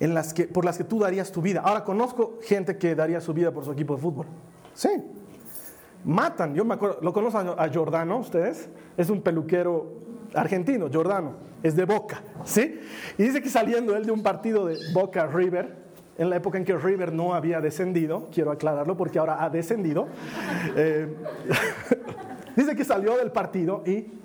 [0.00, 1.60] en las que, por las que tú darías tu vida.
[1.64, 4.26] Ahora, conozco gente que daría su vida por su equipo de fútbol.
[4.74, 4.90] Sí.
[6.04, 6.54] Matan.
[6.54, 8.68] Yo me ¿lo conocen a Jordano ustedes?
[8.96, 9.92] Es un peluquero
[10.34, 11.34] argentino, Jordano.
[11.62, 12.22] Es de Boca.
[12.44, 12.80] ¿Sí?
[13.16, 15.82] Y dice que saliendo él de un partido de Boca River,
[16.18, 20.08] en la época en que River no había descendido, quiero aclararlo porque ahora ha descendido,
[20.76, 21.14] eh,
[22.56, 24.21] dice que salió del partido y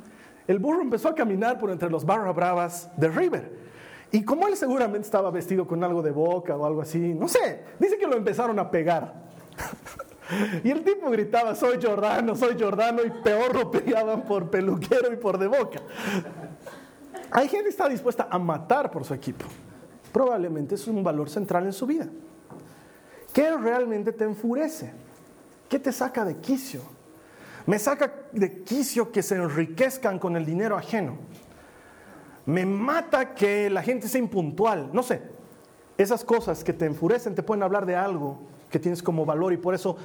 [0.47, 3.67] el burro empezó a caminar por entre los barra bravas de River.
[4.11, 7.63] Y como él seguramente estaba vestido con algo de boca o algo así, no sé,
[7.79, 9.13] dice que lo empezaron a pegar.
[10.63, 15.17] y el tipo gritaba, soy Jordano, soy Jordano, y peor lo pegaban por peluquero y
[15.17, 15.81] por de boca.
[17.31, 19.45] Hay gente que está dispuesta a matar por su equipo.
[20.13, 22.07] Probablemente es un valor central en su vida.
[23.33, 24.93] ¿Qué realmente te enfurece?
[25.67, 26.81] ¿Qué te saca de quicio?
[27.67, 31.17] Me saca de quicio que se enriquezcan con el dinero ajeno.
[32.45, 34.89] Me mata que la gente sea impuntual.
[34.93, 35.21] No sé,
[35.97, 39.57] esas cosas que te enfurecen te pueden hablar de algo que tienes como valor y
[39.57, 39.97] por eso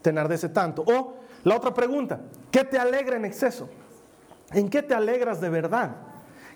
[0.00, 0.84] te enardece tanto.
[0.86, 2.20] O la otra pregunta,
[2.52, 3.68] ¿qué te alegra en exceso?
[4.52, 5.96] ¿En qué te alegras de verdad?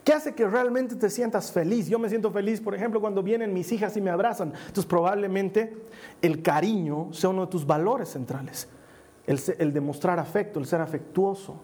[0.04, 1.88] ¿Qué hace que realmente te sientas feliz?
[1.88, 4.52] Yo me siento feliz, por ejemplo, cuando vienen mis hijas y me abrazan.
[4.54, 5.76] Entonces probablemente
[6.22, 8.68] el cariño sea uno de tus valores centrales.
[9.26, 11.56] El, demostrar afecto, el ser afectuoso,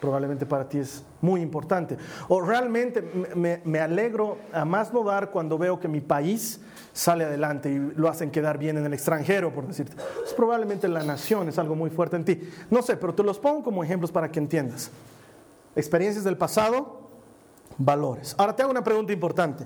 [0.00, 1.96] probablemente para ti es muy importante.
[2.28, 3.02] O realmente
[3.34, 6.60] me, me, alegro a más no dar cuando veo que mi país
[6.92, 9.96] sale adelante y lo hacen quedar bien en el extranjero, por decirte.
[9.96, 12.40] Pues probablemente la nación es algo muy fuerte en ti.
[12.70, 14.90] No sé, pero te los pongo como ejemplos para que entiendas.
[15.74, 17.08] Experiencias del pasado,
[17.78, 18.34] valores.
[18.38, 19.64] Ahora te hago una pregunta importante,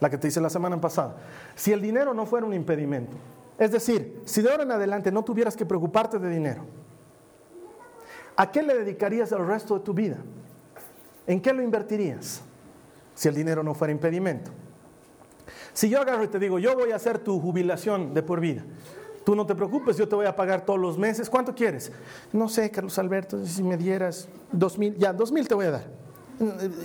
[0.00, 1.16] la que te hice la semana pasada.
[1.54, 3.16] Si el dinero no fuera un impedimento,
[3.58, 6.64] es decir, si de ahora en adelante no tuvieras que preocuparte de dinero,
[8.36, 10.18] ¿a qué le dedicarías el resto de tu vida?
[11.26, 12.42] ¿En qué lo invertirías
[13.14, 14.52] si el dinero no fuera impedimento?
[15.72, 18.64] Si yo agarro y te digo, yo voy a hacer tu jubilación de por vida,
[19.24, 21.92] tú no te preocupes, yo te voy a pagar todos los meses, ¿cuánto quieres?
[22.32, 25.70] No sé, Carlos Alberto, si me dieras dos mil, ya, dos mil te voy a
[25.72, 26.07] dar.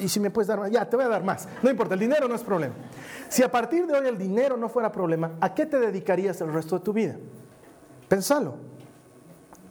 [0.01, 1.47] Y si me puedes dar más, ya, te voy a dar más.
[1.61, 2.73] No importa, el dinero no es problema.
[3.29, 6.51] Si a partir de hoy el dinero no fuera problema, ¿a qué te dedicarías el
[6.51, 7.15] resto de tu vida?
[8.07, 8.55] Pensalo.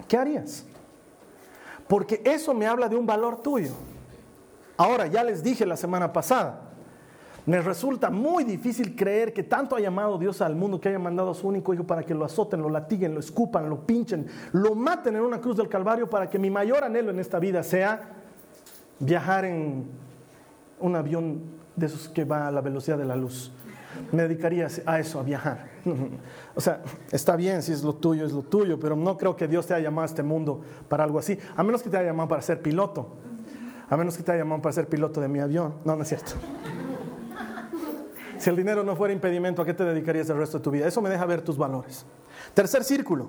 [0.08, 0.64] ¿Qué harías?
[1.92, 3.72] porque eso me habla de un valor tuyo.
[4.78, 6.70] Ahora, ya les dije la semana pasada,
[7.44, 11.32] me resulta muy difícil creer que tanto ha llamado Dios al mundo que haya mandado
[11.32, 14.74] a su único hijo para que lo azoten, lo latiguen, lo escupan, lo pinchen, lo
[14.74, 18.21] maten en una cruz del Calvario para que mi mayor anhelo en esta vida sea
[19.02, 19.86] viajar en
[20.80, 21.42] un avión
[21.76, 23.52] de esos que va a la velocidad de la luz
[24.10, 25.70] me dedicaría a eso, a viajar.
[26.54, 29.48] O sea, está bien si es lo tuyo, es lo tuyo, pero no creo que
[29.48, 32.08] Dios te haya llamado a este mundo para algo así, a menos que te haya
[32.08, 33.16] llamado para ser piloto,
[33.88, 35.76] a menos que te haya llamado para ser piloto de mi avión.
[35.84, 36.32] No, no es cierto.
[38.38, 40.86] Si el dinero no fuera impedimento, ¿a qué te dedicarías el resto de tu vida?
[40.86, 42.04] Eso me deja ver tus valores.
[42.52, 43.28] Tercer círculo.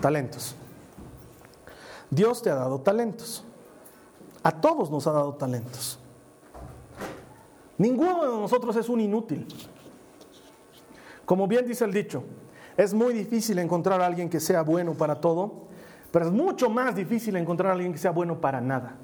[0.00, 0.54] Talentos.
[2.10, 3.44] Dios te ha dado talentos.
[4.42, 5.98] A todos nos ha dado talentos.
[7.78, 9.46] Ninguno de nosotros es un inútil.
[11.24, 12.24] Como bien dice el dicho,
[12.76, 15.64] es muy difícil encontrar a alguien que sea bueno para todo,
[16.10, 18.96] pero es mucho más difícil encontrar a alguien que sea bueno para nada.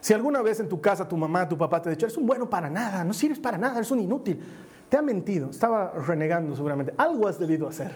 [0.00, 2.26] Si alguna vez en tu casa tu mamá, tu papá te ha dicho, eres un
[2.26, 4.40] bueno para nada, no sirves para nada, eres un inútil,
[4.88, 6.94] te ha mentido, estaba renegando seguramente.
[6.96, 7.92] Algo has debido hacer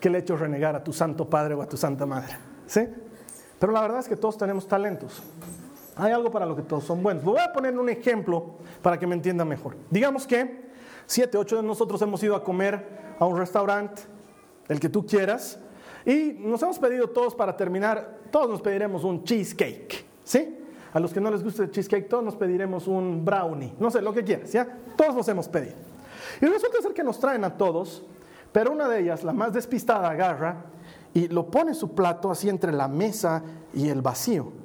[0.00, 2.36] que le ha hecho renegar a tu santo padre o a tu santa madre.
[2.66, 2.86] ¿Sí?
[3.58, 5.22] Pero la verdad es que todos tenemos talentos.
[5.96, 7.22] Hay algo para lo que todos son buenos.
[7.22, 9.76] Voy a poner un ejemplo para que me entienda mejor.
[9.90, 10.64] Digamos que
[11.06, 14.02] siete, ocho de nosotros hemos ido a comer a un restaurante,
[14.68, 15.58] el que tú quieras,
[16.04, 20.58] y nos hemos pedido todos para terminar, todos nos pediremos un cheesecake, ¿sí?
[20.92, 24.02] A los que no les guste el cheesecake, todos nos pediremos un brownie, no sé,
[24.02, 24.66] lo que quieras, ¿ya?
[24.96, 25.74] Todos nos hemos pedido.
[26.40, 28.04] Y resulta ser que nos traen a todos,
[28.52, 30.56] pero una de ellas, la más despistada, agarra
[31.14, 34.64] y lo pone su plato así entre la mesa y el vacío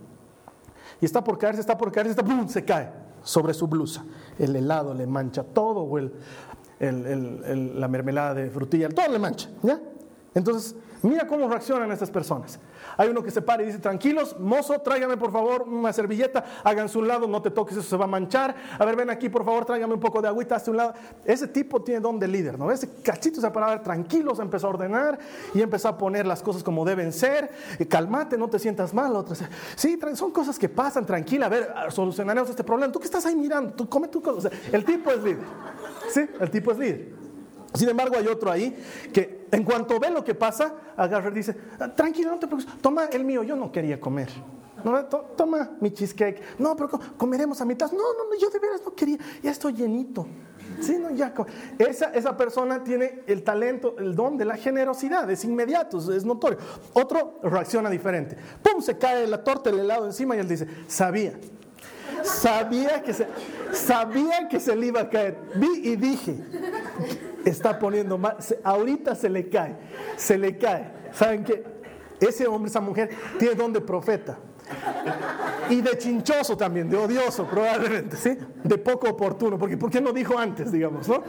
[1.02, 2.48] y está por caerse, está por caerse, está, ¡pum!
[2.48, 2.90] se cae
[3.24, 4.04] sobre su blusa.
[4.38, 6.12] El helado le mancha todo, o el,
[7.80, 9.50] la mermelada de frutilla, todo le mancha.
[9.64, 9.80] ¿ya?
[10.34, 12.60] Entonces, mira cómo reaccionan estas personas.
[12.98, 16.98] Hay uno que se para y dice, tranquilos, mozo, tráigame por favor una servilleta, háganse
[16.98, 18.56] un lado, no te toques, eso se va a manchar.
[18.78, 20.94] A ver, ven aquí, por favor, tráigame un poco de agüita, hazte un lado.
[21.26, 22.72] Ese tipo tiene don de líder, ¿no?
[22.72, 25.20] Ese cachito se para tranquilos, empezó a ordenar
[25.54, 27.50] y empezó a poner las cosas como deben ser.
[27.80, 29.16] Y calmate, no te sientas mal.
[29.16, 29.36] Otra,
[29.76, 32.92] sí, son cosas que pasan, tranquila, a ver, solucionaremos este problema.
[32.92, 33.74] ¿Tú qué estás ahí mirando?
[33.74, 34.50] Tú come tu cosa.
[34.72, 35.46] el tipo es líder.
[36.10, 37.29] Sí, el tipo es líder.
[37.74, 38.76] Sin embargo, hay otro ahí
[39.14, 41.54] que en cuanto ve lo que pasa, agarra y dice,
[41.96, 44.30] tranquilo, no te preocupes, toma el mío, yo no quería comer.
[44.84, 46.42] No, toma mi cheesecake.
[46.58, 47.92] No, pero comeremos a mitad.
[47.92, 49.18] No, no, no, yo de veras no quería.
[49.44, 50.26] Ya estoy llenito.
[50.80, 51.34] Sí, no, ya.
[51.78, 55.30] Esa, esa persona tiene el talento, el don de la generosidad.
[55.30, 56.60] Es inmediato, es notorio.
[56.94, 58.38] Otro reacciona diferente.
[58.62, 61.34] Pum, se cae la torta, el helado encima y él dice, sabía.
[62.24, 63.28] Sabía que se,
[63.72, 65.38] sabía que se le iba a caer.
[65.56, 66.36] Vi y dije,
[67.46, 69.76] está poniendo mal, ahorita se le cae,
[70.18, 70.92] se le cae.
[71.14, 71.64] ¿Saben qué?
[72.20, 74.38] Ese hombre, esa mujer, tiene don de profeta.
[75.70, 78.38] Y de chinchoso también, de odioso probablemente, ¿sí?
[78.64, 81.24] De poco oportuno, porque ¿por qué no dijo antes, digamos, no?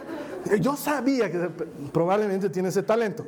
[0.59, 1.39] Yo sabía que
[1.93, 3.25] probablemente tiene ese talento.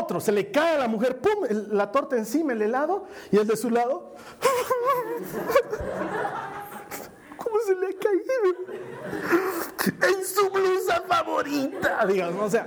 [0.00, 1.44] Otro, se le cae a la mujer, ¡pum!
[1.70, 4.14] La torta encima, el helado, y el de su lado.
[7.36, 8.24] ¿Cómo se le ha caído?
[10.16, 12.66] En su blusa favorita, digamos, o sea.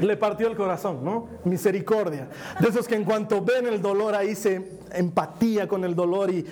[0.00, 1.28] Le partió el corazón, ¿no?
[1.44, 2.28] Misericordia.
[2.60, 6.46] De esos que en cuanto ven el dolor ahí se empatía con el dolor y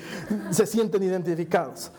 [0.51, 1.93] se sienten identificados.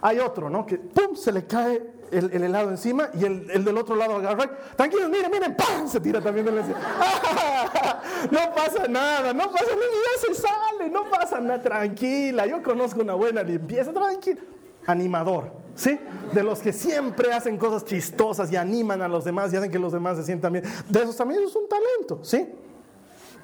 [0.00, 0.64] Hay otro, ¿no?
[0.64, 1.16] Que ¡pum!
[1.16, 1.82] se le cae
[2.18, 4.50] el, helado encima y el, el, del otro lado agarra.
[4.76, 5.88] Tranquilo, miren, miren, ¡pam!
[5.88, 6.78] Se tira también del encima.
[8.30, 12.46] No pasa nada, no pasa nada, ya se sale, no pasa nada, tranquila.
[12.46, 14.40] Yo conozco una buena limpieza, tranquila.
[14.86, 15.52] Animador.
[15.74, 15.98] ¿sí?
[16.32, 19.78] De los que siempre hacen cosas chistosas y animan a los demás y hacen que
[19.78, 20.64] los demás se sientan bien.
[20.88, 22.48] De esos también es un talento, ¿sí?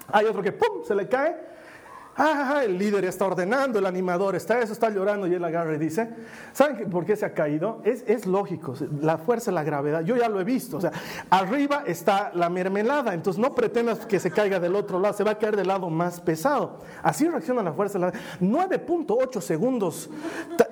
[0.09, 1.37] Hay otro que, ¡pum!, se le cae
[2.17, 5.79] Ah, el líder está ordenando, el animador está eso, está llorando y él agarra y
[5.79, 6.09] dice,
[6.53, 7.81] ¿saben por qué se ha caído?
[7.85, 10.91] Es, es lógico, la fuerza, la gravedad, yo ya lo he visto, o sea,
[11.31, 15.33] arriba está la mermelada, entonces no pretendas que se caiga del otro lado, se va
[15.33, 16.81] a caer del lado más pesado.
[17.03, 20.11] Así reacciona la fuerza, 9.8 segundos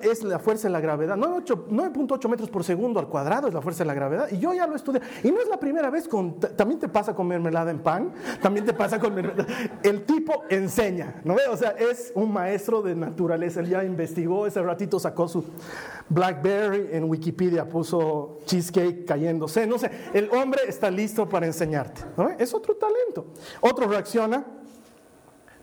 [0.01, 3.83] es la fuerza de la gravedad, 9.8 metros por segundo al cuadrado es la fuerza
[3.83, 6.39] de la gravedad, y yo ya lo estudié, y no es la primera vez, con,
[6.39, 9.47] también te pasa con mermelada en pan, también te pasa con mermelada,
[9.83, 11.51] el tipo enseña, ¿no?
[11.51, 13.59] O sea, es un maestro de naturaleza.
[13.59, 15.45] Él ya investigó, ese ratito sacó su
[16.09, 19.67] Blackberry, en Wikipedia puso cheesecake cayéndose.
[19.67, 22.01] No sé, el hombre está listo para enseñarte.
[22.39, 23.27] Es otro talento.
[23.61, 24.43] Otro reacciona,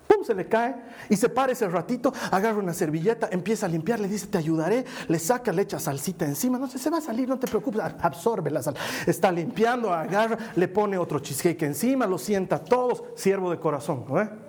[0.07, 0.77] pum, se le cae
[1.09, 4.85] y se para ese ratito, agarra una servilleta, empieza a limpiar, le dice, te ayudaré,
[5.09, 7.81] le saca, le echa salsita encima, no sé, se va a salir, no te preocupes,
[7.81, 8.77] absorbe la sal.
[9.07, 14.05] Está limpiando, agarra, le pone otro cheesecake encima, lo sienta todos, siervo de corazón.
[14.09, 14.46] ¿no?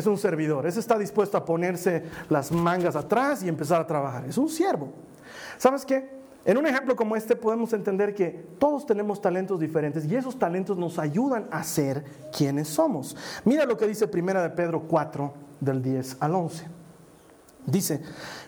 [0.00, 0.66] Es un servidor.
[0.66, 4.24] Ese está dispuesto a ponerse las mangas atrás y empezar a trabajar.
[4.26, 4.92] Es un siervo.
[5.58, 6.22] ¿Sabes qué?
[6.44, 10.76] En un ejemplo como este podemos entender que todos tenemos talentos diferentes y esos talentos
[10.76, 12.04] nos ayudan a ser
[12.36, 13.16] quienes somos.
[13.44, 16.66] Mira lo que dice Primera de Pedro 4 del 10 al 11.
[17.64, 18.02] Dice,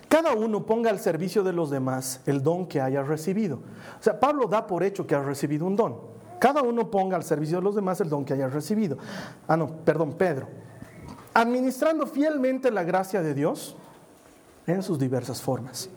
[0.09, 3.59] cada uno ponga al servicio de los demás el don que haya recibido.
[4.01, 6.15] O sea, Pablo da por hecho que ha recibido un don.
[6.41, 8.99] Cada uno ponga al servicio de los demás el don que haya recibido.
[9.47, 10.49] Ah, no, perdón, Pedro
[11.35, 13.77] administrando fielmente la gracia de Dios
[14.67, 15.91] en sus diversas formas.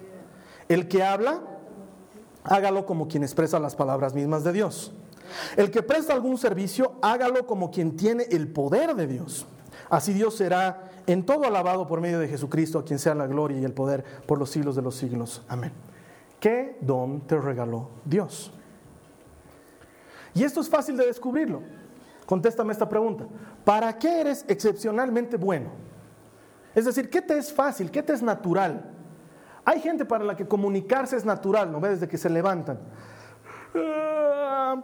[0.67, 1.41] El que habla,
[2.43, 4.91] hágalo como quien expresa las palabras mismas de Dios.
[5.55, 9.45] El que presta algún servicio, hágalo como quien tiene el poder de Dios.
[9.89, 13.59] Así Dios será en todo alabado por medio de Jesucristo, a quien sea la gloria
[13.59, 15.41] y el poder por los siglos de los siglos.
[15.47, 15.71] Amén.
[16.39, 18.51] ¿Qué don te regaló Dios?
[20.33, 21.61] Y esto es fácil de descubrirlo.
[22.27, 23.25] Contéstame esta pregunta.
[23.63, 25.69] ¿Para qué eres excepcionalmente bueno?
[26.75, 27.89] Es decir, ¿qué te es fácil?
[27.89, 28.91] ¿Qué te es natural?
[29.65, 31.79] Hay gente para la que comunicarse es natural, ¿no?
[31.79, 32.79] Desde que se levantan.
[33.73, 34.75] Ah,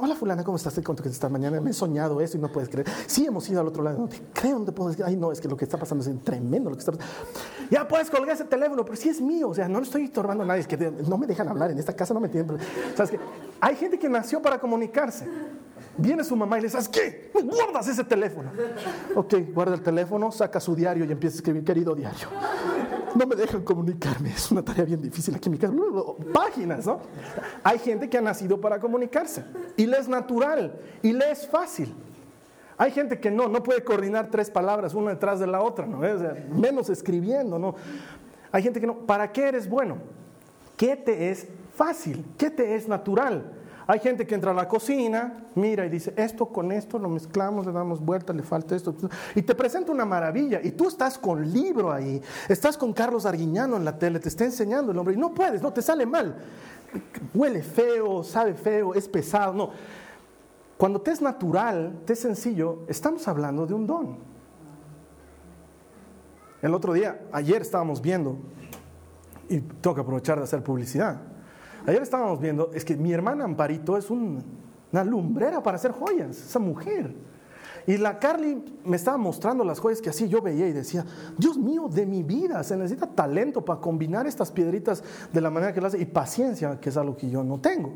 [0.00, 0.74] Hola fulana, ¿cómo estás?
[0.74, 2.86] Te conto que mañana me he soñado eso y no puedes creer.
[3.06, 3.98] Sí, hemos ido al otro lado.
[3.98, 5.04] No te creo, no te puedo decir.
[5.04, 7.14] Ay, no, es que lo que está pasando es tremendo lo que está pasando.
[7.70, 9.50] Ya puedes colgar ese teléfono, pero sí es mío.
[9.50, 10.62] O sea, no le estoy estorbando a nadie.
[10.62, 11.70] Es que no me dejan hablar.
[11.70, 12.58] En esta casa no me tienen.
[12.94, 13.20] ¿Sabes qué?
[13.60, 15.28] Hay gente que nació para comunicarse.
[16.00, 17.30] Viene su mamá y le dice, ¿qué?
[17.42, 18.50] Guardas ese teléfono.
[19.14, 22.28] Ok, guarda el teléfono, saca su diario y empieza a escribir, querido diario.
[23.14, 25.74] No me dejan comunicarme, es una tarea bien difícil aquí en mi casa.
[26.32, 27.00] Páginas, ¿no?
[27.62, 29.44] Hay gente que ha nacido para comunicarse
[29.76, 31.94] y le es natural y le es fácil.
[32.78, 35.98] Hay gente que no, no puede coordinar tres palabras una detrás de la otra, ¿no?
[36.50, 37.74] menos escribiendo, ¿no?
[38.52, 39.00] Hay gente que no.
[39.00, 39.98] ¿Para qué eres bueno?
[40.76, 42.24] ¿Qué te es fácil?
[42.38, 43.59] ¿Qué te es natural?
[43.90, 47.66] Hay gente que entra a la cocina, mira y dice, esto con esto lo mezclamos,
[47.66, 48.94] le damos vuelta, le falta esto.
[49.34, 50.60] Y te presenta una maravilla.
[50.62, 54.44] Y tú estás con libro ahí, estás con Carlos Arguiñano en la tele, te está
[54.44, 55.14] enseñando el hombre.
[55.14, 56.36] Y no puedes, no, te sale mal.
[57.34, 59.54] Huele feo, sabe feo, es pesado.
[59.54, 59.70] No.
[60.76, 64.18] Cuando te es natural, te es sencillo, estamos hablando de un don.
[66.62, 68.36] El otro día, ayer estábamos viendo,
[69.48, 71.22] y tengo que aprovechar de hacer publicidad
[71.86, 76.58] Ayer estábamos viendo, es que mi hermana Amparito es una lumbrera para hacer joyas, esa
[76.58, 77.14] mujer.
[77.86, 81.04] Y la Carly me estaba mostrando las joyas que así yo veía y decía,
[81.38, 85.72] Dios mío, de mi vida, se necesita talento para combinar estas piedritas de la manera
[85.72, 87.94] que lo hace y paciencia, que es algo que yo no tengo.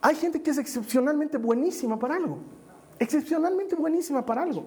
[0.00, 2.38] Hay gente que es excepcionalmente buenísima para algo,
[2.98, 4.66] excepcionalmente buenísima para algo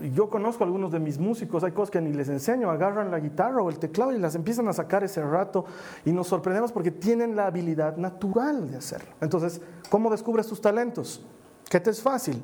[0.00, 3.20] yo conozco a algunos de mis músicos, hay cosas que ni les enseño, agarran la
[3.20, 5.64] guitarra o el teclado y las empiezan a sacar ese rato
[6.04, 9.10] y nos sorprendemos porque tienen la habilidad natural de hacerlo.
[9.20, 11.24] Entonces, ¿cómo descubres tus talentos?
[11.68, 12.42] ¿Qué te es fácil?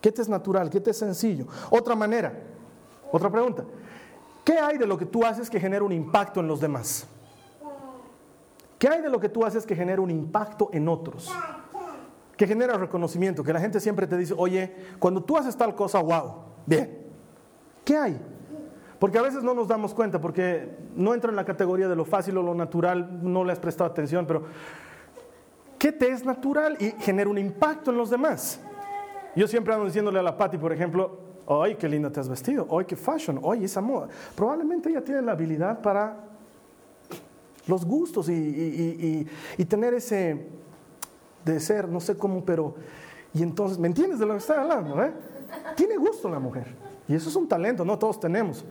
[0.00, 0.70] ¿Qué te es natural?
[0.70, 1.46] ¿Qué te es sencillo?
[1.70, 2.32] Otra manera,
[3.12, 3.64] otra pregunta.
[4.44, 7.06] ¿Qué hay de lo que tú haces que genera un impacto en los demás?
[8.78, 11.30] ¿Qué hay de lo que tú haces que genera un impacto en otros?
[12.36, 16.00] Que genera reconocimiento, que la gente siempre te dice, oye, cuando tú haces tal cosa,
[16.00, 16.98] wow, Bien,
[17.82, 18.20] ¿qué hay?
[18.98, 22.04] Porque a veces no nos damos cuenta, porque no entra en la categoría de lo
[22.04, 24.42] fácil o lo natural, no le has prestado atención, pero
[25.78, 28.60] ¿qué te es natural y genera un impacto en los demás?
[29.34, 32.66] Yo siempre ando diciéndole a la Patti, por ejemplo, ¡ay, qué linda te has vestido!
[32.70, 33.40] ¡ay, qué fashion!
[33.50, 34.08] ¡ay, esa moda!
[34.34, 36.18] Probablemente ella tiene la habilidad para
[37.66, 39.26] los gustos y,
[39.66, 40.48] tener ese
[41.46, 42.74] de ser, no sé cómo, pero...
[43.32, 45.02] Y entonces, ¿me entiendes de lo que estoy hablando?
[45.02, 45.12] Eh?
[45.76, 46.74] Tiene gusto la mujer.
[47.08, 48.64] Y eso es un talento, no todos tenemos.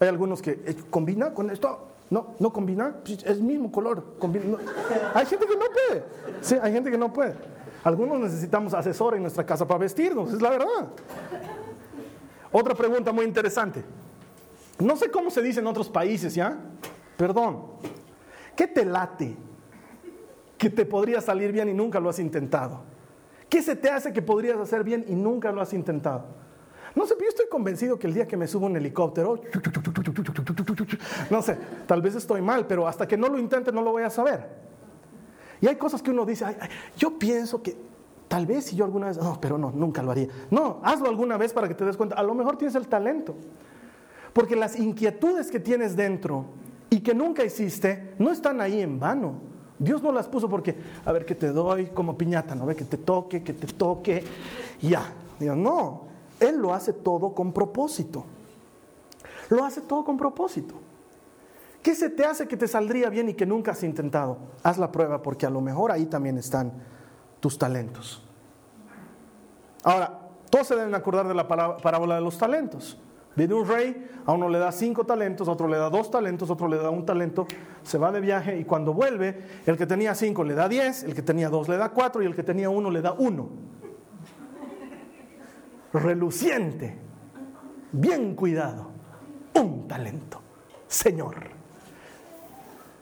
[0.00, 4.04] Hay algunos que eh, combina con esto, No, no combina, es el mismo color.
[5.14, 6.04] Hay gente que no puede.
[6.40, 7.34] Sí, hay gente que no puede.
[7.84, 10.88] Algunos necesitamos asesor en nuestra casa para vestirnos, es la verdad.
[12.50, 13.82] Otra pregunta muy interesante.
[14.78, 16.58] No sé cómo se dice en otros países, ¿ya?
[17.16, 17.62] Perdón.
[18.56, 19.36] ¿Qué te late?
[20.58, 22.82] Que te podría salir bien y nunca lo has intentado.
[23.52, 26.24] ¿Qué se te hace que podrías hacer bien y nunca lo has intentado?
[26.94, 29.38] No sé, yo estoy convencido que el día que me subo un helicóptero,
[31.30, 34.04] no sé, tal vez estoy mal, pero hasta que no lo intente no lo voy
[34.04, 34.48] a saber.
[35.60, 36.46] Y hay cosas que uno dice,
[36.96, 37.76] yo pienso que
[38.26, 40.28] tal vez si yo alguna vez, no, pero no, nunca lo haría.
[40.50, 43.34] No, hazlo alguna vez para que te des cuenta, a lo mejor tienes el talento.
[44.32, 46.46] Porque las inquietudes que tienes dentro
[46.88, 49.51] y que nunca hiciste, no están ahí en vano.
[49.82, 52.66] Dios no las puso porque, a ver, que te doy como piñata, ¿no?
[52.66, 54.22] Ve que te toque, que te toque,
[54.80, 55.12] ya.
[55.40, 56.02] Dios, no,
[56.38, 58.24] él lo hace todo con propósito.
[59.50, 60.76] Lo hace todo con propósito.
[61.82, 64.38] ¿Qué se te hace que te saldría bien y que nunca has intentado?
[64.62, 66.72] Haz la prueba porque a lo mejor ahí también están
[67.40, 68.22] tus talentos.
[69.82, 72.96] Ahora, todos se deben acordar de la parábola de los talentos.
[73.34, 76.50] Viene un rey, a uno le da cinco talentos, a otro le da dos talentos,
[76.50, 77.46] a otro le da un talento,
[77.82, 81.14] se va de viaje y cuando vuelve, el que tenía cinco le da diez, el
[81.14, 83.72] que tenía dos le da cuatro y el que tenía uno le da uno
[85.92, 86.96] reluciente,
[87.92, 88.90] bien cuidado,
[89.54, 90.40] un talento,
[90.86, 91.36] Señor.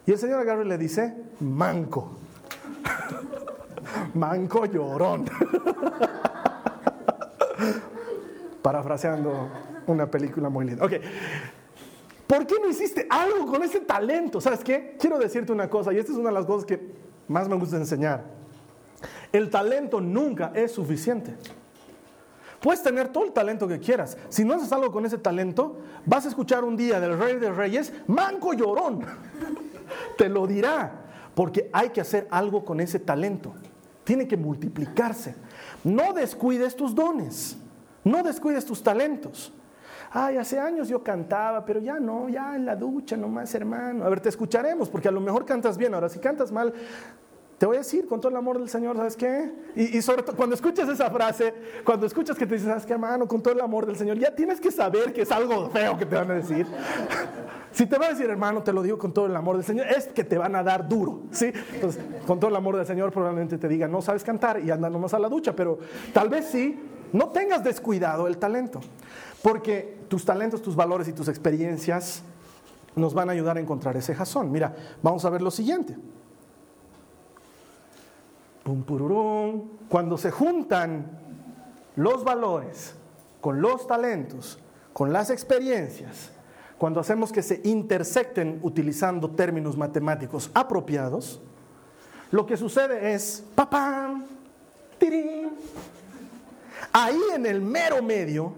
[0.05, 2.17] Y el Señor agarra le dice, manco,
[4.13, 5.25] manco llorón.
[8.61, 9.49] Parafraseando
[9.91, 10.85] una película muy linda.
[10.85, 10.93] Ok,
[12.27, 14.41] ¿por qué no hiciste algo con ese talento?
[14.41, 14.95] ¿Sabes qué?
[14.99, 16.79] Quiero decirte una cosa, y esta es una de las cosas que
[17.27, 18.23] más me gusta enseñar.
[19.31, 21.35] El talento nunca es suficiente.
[22.61, 24.17] Puedes tener todo el talento que quieras.
[24.29, 27.51] Si no haces algo con ese talento, vas a escuchar un día del rey de
[27.51, 29.03] reyes, manco llorón.
[30.17, 30.91] Te lo dirá,
[31.33, 33.53] porque hay que hacer algo con ese talento.
[34.03, 35.35] Tiene que multiplicarse.
[35.83, 37.57] No descuides tus dones,
[38.03, 39.51] no descuides tus talentos.
[40.13, 44.03] Ay, hace años yo cantaba, pero ya no, ya en la ducha nomás, hermano.
[44.03, 45.93] A ver, te escucharemos, porque a lo mejor cantas bien.
[45.93, 46.73] Ahora, si cantas mal,
[47.57, 49.53] te voy a decir con todo el amor del Señor, ¿sabes qué?
[49.75, 51.53] Y, sobre todo, cuando escuchas esa frase,
[51.85, 53.25] cuando escuchas que te dicen, ¿sabes qué, hermano?
[53.25, 56.05] Con todo el amor del Señor, ya tienes que saber que es algo feo que
[56.05, 56.65] te van a decir.
[57.71, 59.87] si te va a decir, hermano, te lo digo con todo el amor del Señor,
[59.87, 61.53] es que te van a dar duro, ¿sí?
[61.73, 64.89] Entonces, con todo el amor del Señor, probablemente te digan, no sabes cantar y anda
[64.89, 65.77] nomás a la ducha, pero
[66.11, 66.77] tal vez sí,
[67.13, 68.81] no tengas descuidado el talento,
[69.43, 72.21] porque tus talentos, tus valores y tus experiencias
[72.97, 74.51] nos van a ayudar a encontrar ese jazón.
[74.51, 75.95] Mira, vamos a ver lo siguiente.
[79.87, 81.17] Cuando se juntan
[81.95, 82.93] los valores
[83.39, 84.59] con los talentos,
[84.91, 86.31] con las experiencias,
[86.77, 91.41] cuando hacemos que se intersecten utilizando términos matemáticos apropiados,
[92.31, 94.21] lo que sucede es, papá,
[96.91, 98.53] ahí en el mero medio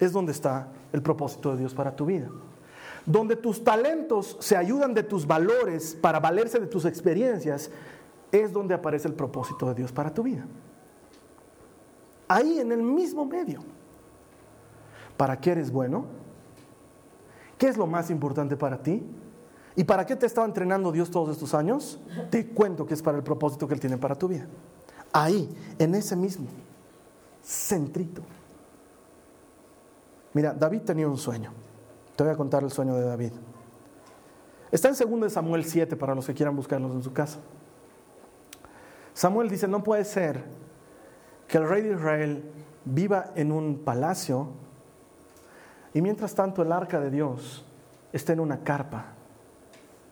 [0.00, 2.28] es donde está el propósito de Dios para tu vida.
[3.04, 7.70] Donde tus talentos se ayudan de tus valores para valerse de tus experiencias
[8.32, 10.44] es donde aparece el propósito de Dios para tu vida.
[12.26, 13.60] Ahí en el mismo medio.
[15.16, 16.06] ¿Para qué eres bueno?
[17.58, 19.06] ¿Qué es lo más importante para ti?
[19.76, 22.00] ¿Y para qué te estaba entrenando Dios todos estos años?
[22.30, 24.46] Te cuento que es para el propósito que Él tiene para tu vida.
[25.12, 26.46] Ahí, en ese mismo
[27.42, 28.22] centrito.
[30.36, 31.50] Mira, David tenía un sueño.
[32.14, 33.32] Te voy a contar el sueño de David.
[34.70, 37.38] Está en 2 Samuel 7 para los que quieran buscarlos en su casa.
[39.14, 40.44] Samuel dice, no puede ser
[41.48, 42.44] que el rey de Israel
[42.84, 44.48] viva en un palacio
[45.94, 47.64] y mientras tanto el arca de Dios
[48.12, 49.14] esté en una carpa.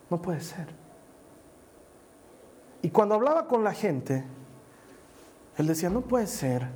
[0.09, 0.69] No puede ser.
[2.81, 4.25] Y cuando hablaba con la gente,
[5.59, 6.67] él decía, no puede ser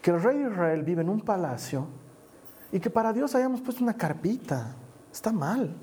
[0.00, 1.88] que el rey de Israel vive en un palacio
[2.72, 4.74] y que para Dios hayamos puesto una carpita.
[5.12, 5.76] Está mal.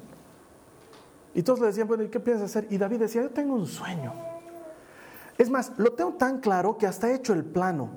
[1.35, 2.67] Y todos le decían, bueno, ¿y qué piensas hacer?
[2.71, 4.11] Y David decía, yo tengo un sueño.
[5.37, 7.89] Es más, lo tengo tan claro que hasta he hecho el plano.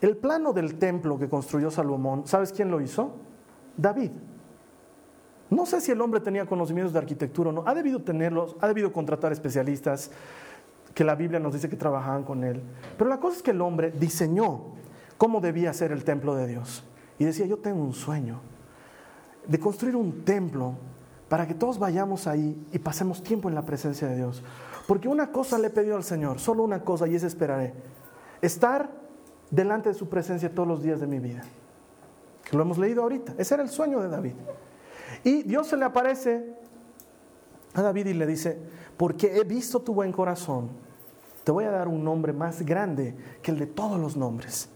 [0.00, 3.16] El plano del templo que construyó Salomón, ¿sabes quién lo hizo?
[3.76, 4.12] David.
[5.50, 8.68] No sé si el hombre tenía conocimientos de arquitectura o no, ha debido tenerlos, ha
[8.68, 10.10] debido contratar especialistas
[10.94, 12.62] que la Biblia nos dice que trabajaban con él.
[12.96, 14.72] Pero la cosa es que el hombre diseñó
[15.18, 16.84] cómo debía ser el templo de Dios.
[17.18, 18.40] Y decía, yo tengo un sueño
[19.46, 20.74] de construir un templo
[21.28, 24.42] para que todos vayamos ahí y pasemos tiempo en la presencia de Dios.
[24.86, 27.74] Porque una cosa le he pedido al Señor, solo una cosa, y es esperaré.
[28.40, 28.90] Estar
[29.50, 31.42] delante de su presencia todos los días de mi vida.
[32.44, 33.34] Que lo hemos leído ahorita.
[33.38, 34.34] Ese era el sueño de David.
[35.24, 36.54] Y Dios se le aparece
[37.74, 38.58] a David y le dice,
[38.96, 40.70] porque he visto tu buen corazón,
[41.42, 44.68] te voy a dar un nombre más grande que el de todos los nombres.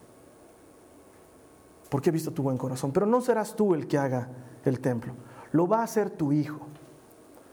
[1.91, 4.29] Porque he visto tu buen corazón, pero no serás tú el que haga
[4.65, 5.13] el templo,
[5.53, 6.61] lo va a hacer tu hijo.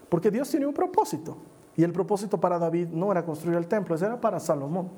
[0.08, 1.36] Porque Dios tiene un propósito.
[1.76, 4.90] Y el propósito para David no era construir el templo, era para Salomón.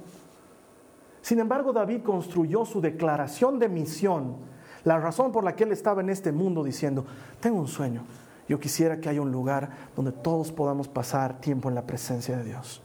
[1.20, 4.36] Sin embargo, David construyó su declaración de misión,
[4.84, 7.05] la razón por la que él estaba en este mundo diciendo,
[7.38, 8.05] tengo un sueño,
[8.49, 12.45] yo quisiera que haya un lugar donde todos podamos pasar tiempo en la presencia de
[12.45, 12.82] Dios.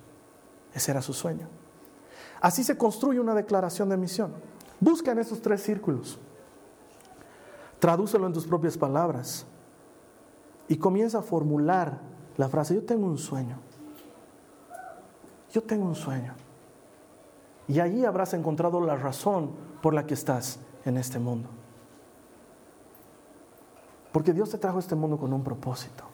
[0.74, 1.48] Ese era su sueño.
[2.42, 4.34] Así se construye una declaración de misión.
[4.80, 6.20] Busca en esos tres círculos.
[7.86, 9.46] Tradúcelo en tus propias palabras.
[10.68, 12.00] Y comienza a formular
[12.36, 13.60] la frase, yo tengo un sueño.
[15.52, 16.34] Yo tengo un sueño.
[17.68, 19.52] Y allí habrás encontrado la razón
[19.84, 21.48] por la que estás en este mundo.
[24.12, 26.06] Porque Dios te trajo a este mundo con un propósito.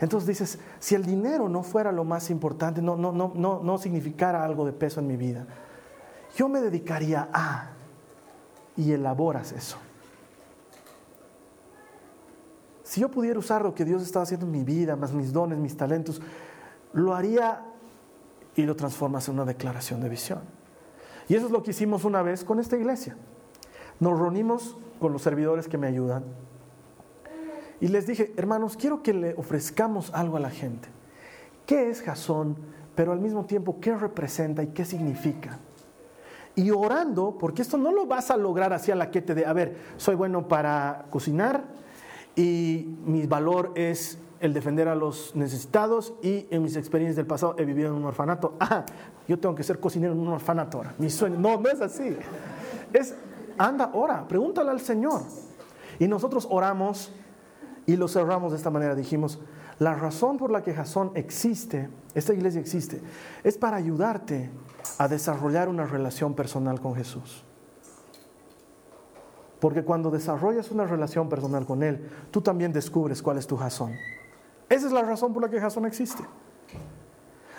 [0.00, 3.78] Entonces dices, si el dinero no fuera lo más importante, no, no, no, no, no
[3.78, 5.46] significara algo de peso en mi vida,
[6.34, 7.70] yo me dedicaría a,
[8.76, 9.78] y elaboras eso.
[12.94, 15.58] Si yo pudiera usar lo que Dios está haciendo en mi vida, más mis dones,
[15.58, 16.22] mis talentos,
[16.92, 17.64] lo haría
[18.54, 20.38] y lo transformas en una declaración de visión.
[21.26, 23.16] Y eso es lo que hicimos una vez con esta iglesia.
[23.98, 26.22] Nos reunimos con los servidores que me ayudan
[27.80, 30.88] y les dije, hermanos, quiero que le ofrezcamos algo a la gente.
[31.66, 32.56] ¿Qué es Jasón?
[32.94, 35.58] Pero al mismo tiempo, ¿qué representa y qué significa?
[36.54, 39.46] Y orando, porque esto no lo vas a lograr así a la que te de,
[39.46, 41.82] a ver, soy bueno para cocinar
[42.36, 47.54] y mi valor es el defender a los necesitados y en mis experiencias del pasado
[47.58, 48.54] he vivido en un orfanato.
[48.60, 48.84] Ah,
[49.26, 50.94] yo tengo que ser cocinero en un orfanato ahora.
[50.98, 51.38] Mi sueño.
[51.38, 52.16] No, no es así.
[52.92, 53.14] Es,
[53.56, 55.22] anda, ora, pregúntale al Señor.
[55.98, 57.10] Y nosotros oramos
[57.86, 58.94] y lo cerramos de esta manera.
[58.94, 59.38] Dijimos,
[59.78, 63.00] la razón por la que Jasón existe, esta iglesia existe,
[63.42, 64.50] es para ayudarte
[64.98, 67.44] a desarrollar una relación personal con Jesús.
[69.64, 73.92] Porque cuando desarrollas una relación personal con Él, tú también descubres cuál es tu Jasón.
[74.68, 76.22] Esa es la razón por la que Jason existe.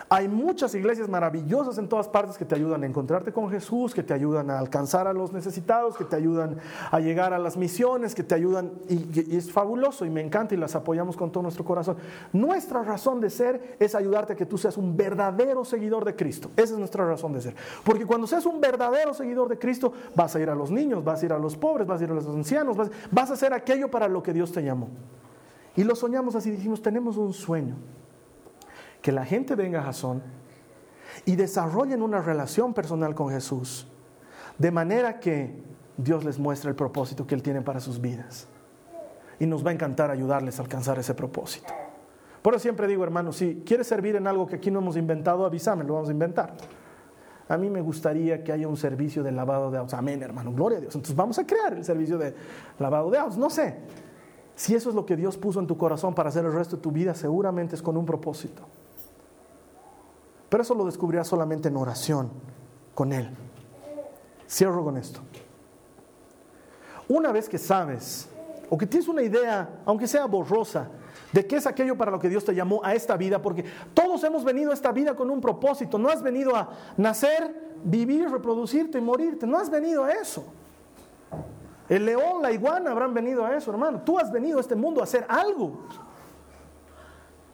[0.08, 4.04] Hay muchas iglesias maravillosas en todas partes que te ayudan a encontrarte con Jesús, que
[4.04, 6.58] te ayudan a alcanzar a los necesitados, que te ayudan
[6.92, 10.58] a llegar a las misiones, que te ayudan, y, es fabuloso y me encanta y
[10.58, 11.98] las apoyamos con todo nuestro corazón.
[12.34, 16.52] Nuestra razón de ser es ayudarte a que tú seas un verdadero seguidor de Cristo.
[16.56, 17.56] Esa es nuestra razón de ser.
[17.84, 21.24] Porque cuando seas un verdadero seguidor de Cristo, vas a ir a los niños, vas
[21.24, 23.54] a ir a los pobres, vas a ir a los ancianos, vas, vas a hacer
[23.54, 24.90] aquello para lo que Dios te llamó.
[25.76, 27.76] Y lo soñamos así, dijimos, tenemos un sueño.
[29.06, 30.24] Que la gente venga a Jasón
[31.26, 33.86] y desarrollen una relación personal con Jesús,
[34.58, 35.62] de manera que
[35.96, 38.48] Dios les muestre el propósito que Él tiene para sus vidas.
[39.40, 41.72] Y nos va a encantar ayudarles a alcanzar ese propósito.
[42.42, 45.46] Por eso siempre digo, hermano, si quieres servir en algo que aquí no hemos inventado,
[45.46, 46.56] avísame, lo vamos a inventar.
[47.48, 49.94] A mí me gustaría que haya un servicio de lavado de autos.
[49.94, 50.96] Amén, hermano, gloria a Dios.
[50.96, 52.34] Entonces vamos a crear el servicio de
[52.80, 53.38] lavado de autos.
[53.38, 53.78] No sé,
[54.56, 56.82] si eso es lo que Dios puso en tu corazón para hacer el resto de
[56.82, 58.64] tu vida, seguramente es con un propósito.
[60.50, 62.30] Pero eso lo descubrirás solamente en oración
[62.94, 63.30] con Él.
[64.50, 65.22] Cierro con esto.
[67.08, 68.30] Una vez que sabes,
[68.70, 70.88] o que tienes una idea, aunque sea borrosa,
[71.32, 74.24] de qué es aquello para lo que Dios te llamó a esta vida, porque todos
[74.24, 75.98] hemos venido a esta vida con un propósito.
[75.98, 79.46] No has venido a nacer, vivir, reproducirte y morirte.
[79.46, 80.46] No has venido a eso.
[81.90, 84.02] El león, la iguana habrán venido a eso, hermano.
[84.02, 85.80] Tú has venido a este mundo a hacer algo.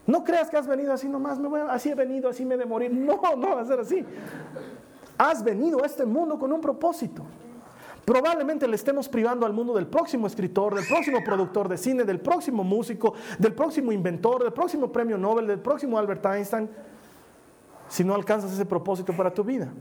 [0.08, 2.58] No creas que has venido así nomás, me voy, así he venido, así me he
[2.58, 2.92] de morir.
[2.92, 4.06] No, no va a ser así.
[5.18, 7.24] Has venido a este mundo con un propósito.
[8.04, 12.20] Probablemente le estemos privando al mundo del próximo escritor, del próximo productor de cine, del
[12.20, 16.70] próximo músico, del próximo inventor, del próximo premio Nobel, del próximo Albert Einstein,
[17.88, 19.72] si no alcanzas ese propósito para tu vida.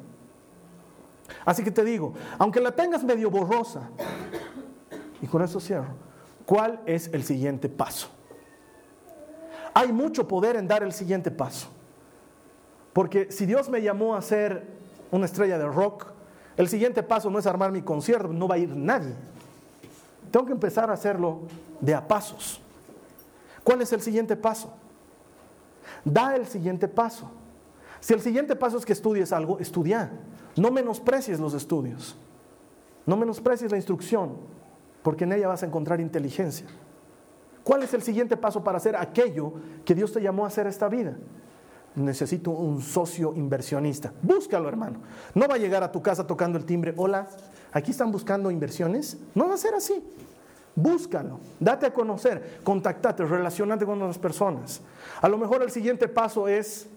[1.47, 3.89] Así que te digo, aunque la tengas medio borrosa,
[5.23, 5.95] y con eso cierro,
[6.45, 8.09] ¿cuál es el siguiente paso?
[9.81, 11.69] Hay mucho poder en dar el siguiente paso.
[12.93, 14.67] Porque si Dios me llamó a ser
[15.11, 16.09] una estrella de rock,
[16.59, 19.15] el siguiente paso no es armar mi concierto, no va a ir nadie.
[20.31, 21.45] Tengo que empezar a hacerlo
[21.81, 22.61] de a pasos.
[23.65, 24.71] ¿Cuál es el siguiente paso?
[26.05, 27.31] Da el siguiente paso.
[28.01, 30.11] Si el siguiente paso es que estudies algo, estudia.
[30.57, 32.19] No menosprecies los estudios.
[33.07, 34.37] No menosprecies la instrucción,
[35.03, 36.67] porque en ella vas a encontrar inteligencia.
[37.71, 39.53] ¿Cuál es el siguiente paso para hacer aquello
[39.85, 41.17] que Dios te llamó a hacer esta vida?
[41.95, 44.13] Necesito un socio inversionista.
[44.23, 44.99] Búscalo, hermano.
[45.37, 46.93] No va a llegar a tu casa tocando el timbre.
[46.97, 47.29] Hola,
[47.71, 49.19] aquí están buscando inversiones.
[49.37, 50.03] No va a ser así.
[50.75, 54.81] Búscalo, date a conocer, contactate, relacionate con otras personas.
[55.23, 56.89] A lo mejor el siguiente paso es,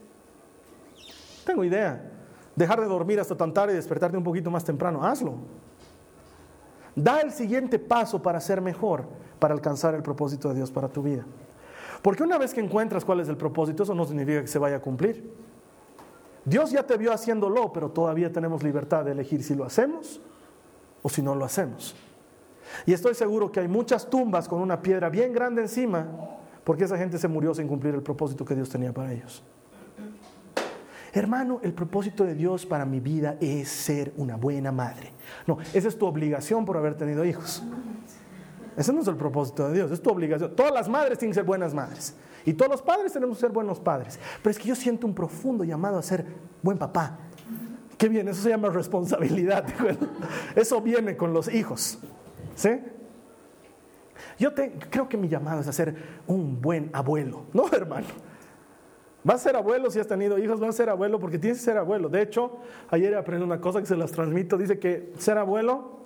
[1.45, 2.11] tengo idea,
[2.55, 5.05] dejar de dormir hasta tan tarde y despertarte un poquito más temprano.
[5.05, 5.36] Hazlo.
[6.95, 9.05] Da el siguiente paso para ser mejor,
[9.44, 11.26] para alcanzar el propósito de Dios para tu vida.
[12.02, 14.78] Porque una vez que encuentras cuál es el propósito, eso no significa que se vaya
[14.78, 15.34] a cumplir.
[16.46, 20.22] Dios ya te vio haciéndolo, pero todavía tenemos libertad de elegir si lo hacemos
[21.02, 21.94] o si no lo hacemos.
[22.86, 26.08] Y estoy seguro que hay muchas tumbas con una piedra bien grande encima,
[26.64, 29.44] porque esa gente se murió sin cumplir el propósito que Dios tenía para ellos.
[31.12, 35.12] Hermano, el propósito de Dios para mi vida es ser una buena madre.
[35.46, 37.62] No, esa es tu obligación por haber tenido hijos.
[38.76, 40.55] Ese no es el propósito de Dios, es tu obligación.
[40.55, 42.15] Todas las madres tienen que ser buenas madres.
[42.45, 44.19] Y todos los padres tenemos que ser buenos padres.
[44.41, 46.26] Pero es que yo siento un profundo llamado a ser
[46.61, 47.19] buen papá.
[47.97, 49.65] Qué bien, eso se llama responsabilidad.
[50.55, 51.99] Eso viene con los hijos.
[52.55, 52.82] ¿Sí?
[54.38, 55.95] Yo creo que mi llamado es a ser
[56.28, 57.45] un buen abuelo.
[57.53, 58.07] No, hermano.
[59.24, 61.63] Vas a ser abuelo si has tenido hijos, vas a ser abuelo porque tienes que
[61.63, 62.09] ser abuelo.
[62.09, 62.57] De hecho,
[62.89, 64.57] ayer aprendí una cosa que se las transmito.
[64.57, 66.03] Dice que ser abuelo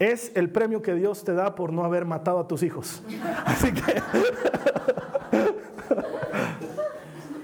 [0.00, 3.02] es el premio que Dios te da por no haber matado a tus hijos.
[3.44, 4.02] Así que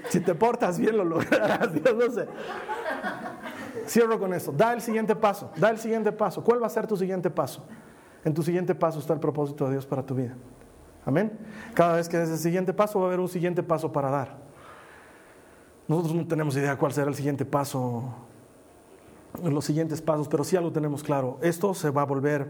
[0.09, 1.71] si te portas bien lo lograrás.
[1.71, 2.27] Dios no sé.
[3.87, 4.51] Cierro con eso.
[4.51, 5.51] Da el siguiente paso.
[5.55, 6.43] Da el siguiente paso.
[6.43, 7.63] ¿Cuál va a ser tu siguiente paso?
[8.25, 10.35] En tu siguiente paso está el propósito de Dios para tu vida.
[11.05, 11.37] Amén.
[11.75, 14.35] Cada vez que des el siguiente paso va a haber un siguiente paso para dar.
[15.87, 18.26] Nosotros no tenemos idea cuál será el siguiente paso,
[19.43, 21.37] los siguientes pasos, pero sí algo tenemos claro.
[21.41, 22.49] Esto se va a volver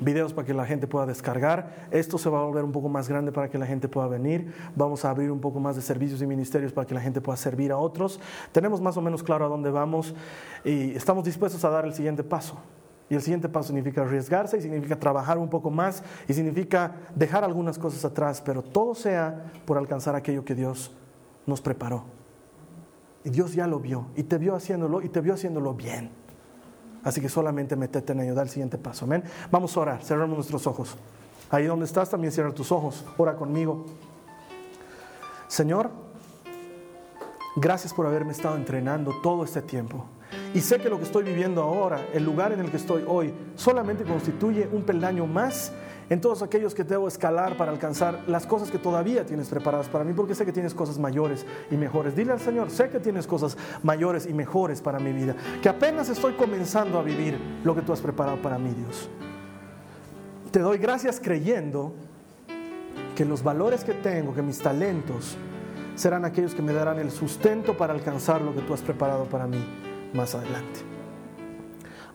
[0.00, 1.88] videos para que la gente pueda descargar.
[1.90, 4.52] Esto se va a volver un poco más grande para que la gente pueda venir.
[4.76, 7.36] Vamos a abrir un poco más de servicios y ministerios para que la gente pueda
[7.36, 8.20] servir a otros.
[8.52, 10.14] Tenemos más o menos claro a dónde vamos
[10.64, 12.56] y estamos dispuestos a dar el siguiente paso.
[13.10, 17.42] Y el siguiente paso significa arriesgarse y significa trabajar un poco más y significa dejar
[17.42, 20.94] algunas cosas atrás, pero todo sea por alcanzar aquello que Dios
[21.46, 22.04] nos preparó.
[23.24, 26.10] Y Dios ya lo vio y te vio haciéndolo y te vio haciéndolo bien.
[27.08, 29.06] Así que solamente metete en ayudar el siguiente paso.
[29.06, 29.24] Amén.
[29.50, 30.94] Vamos a orar, cerramos nuestros ojos.
[31.48, 33.02] Ahí donde estás también cierra tus ojos.
[33.16, 33.86] Ora conmigo.
[35.46, 35.88] Señor,
[37.56, 40.04] gracias por haberme estado entrenando todo este tiempo.
[40.52, 43.32] Y sé que lo que estoy viviendo ahora, el lugar en el que estoy hoy,
[43.56, 45.72] solamente constituye un peldaño más
[46.10, 50.04] en todos aquellos que debo escalar para alcanzar las cosas que todavía tienes preparadas para
[50.04, 52.16] mí, porque sé que tienes cosas mayores y mejores.
[52.16, 56.08] Dile al Señor, sé que tienes cosas mayores y mejores para mi vida, que apenas
[56.08, 59.10] estoy comenzando a vivir lo que tú has preparado para mí, Dios.
[60.50, 61.92] Te doy gracias creyendo
[63.14, 65.36] que los valores que tengo, que mis talentos,
[65.94, 69.46] serán aquellos que me darán el sustento para alcanzar lo que tú has preparado para
[69.46, 69.62] mí
[70.14, 70.80] más adelante.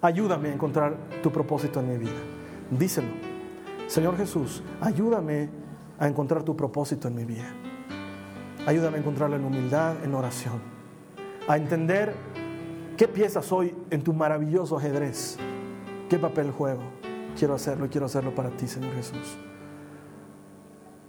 [0.01, 2.19] Ayúdame a encontrar tu propósito en mi vida.
[2.71, 3.32] Díselo
[3.87, 5.49] Señor Jesús, ayúdame
[5.99, 7.53] a encontrar tu propósito en mi vida.
[8.65, 10.61] Ayúdame a encontrarlo en humildad, en oración.
[11.47, 12.15] A entender
[12.97, 15.37] qué pieza soy en tu maravilloso ajedrez.
[16.09, 16.81] ¿Qué papel juego?
[17.37, 19.37] Quiero hacerlo y quiero hacerlo para ti, Señor Jesús.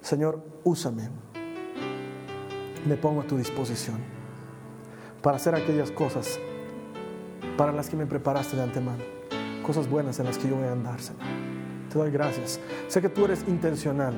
[0.00, 1.10] Señor, úsame.
[2.86, 3.96] Me pongo a tu disposición
[5.22, 6.38] para hacer aquellas cosas
[7.56, 9.02] para las que me preparaste de antemano.
[9.64, 11.22] Cosas buenas en las que yo voy a andar, Señor.
[11.94, 12.58] Te doy gracias.
[12.88, 14.14] Sé que tú eres intencional,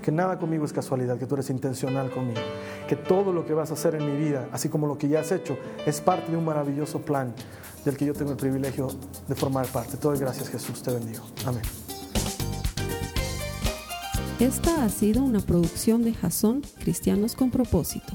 [0.00, 2.40] que nada conmigo es casualidad, que tú eres intencional conmigo,
[2.88, 5.20] que todo lo que vas a hacer en mi vida, así como lo que ya
[5.20, 7.34] has hecho, es parte de un maravilloso plan
[7.84, 8.88] del que yo tengo el privilegio
[9.28, 9.98] de formar parte.
[9.98, 11.22] Te doy gracias Jesús, te bendigo.
[11.44, 11.60] Amén.
[14.40, 18.14] Esta ha sido una producción de Jason Cristianos con propósito.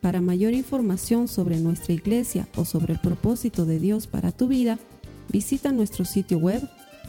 [0.00, 4.76] Para mayor información sobre nuestra iglesia o sobre el propósito de Dios para tu vida,
[5.28, 6.68] visita nuestro sitio web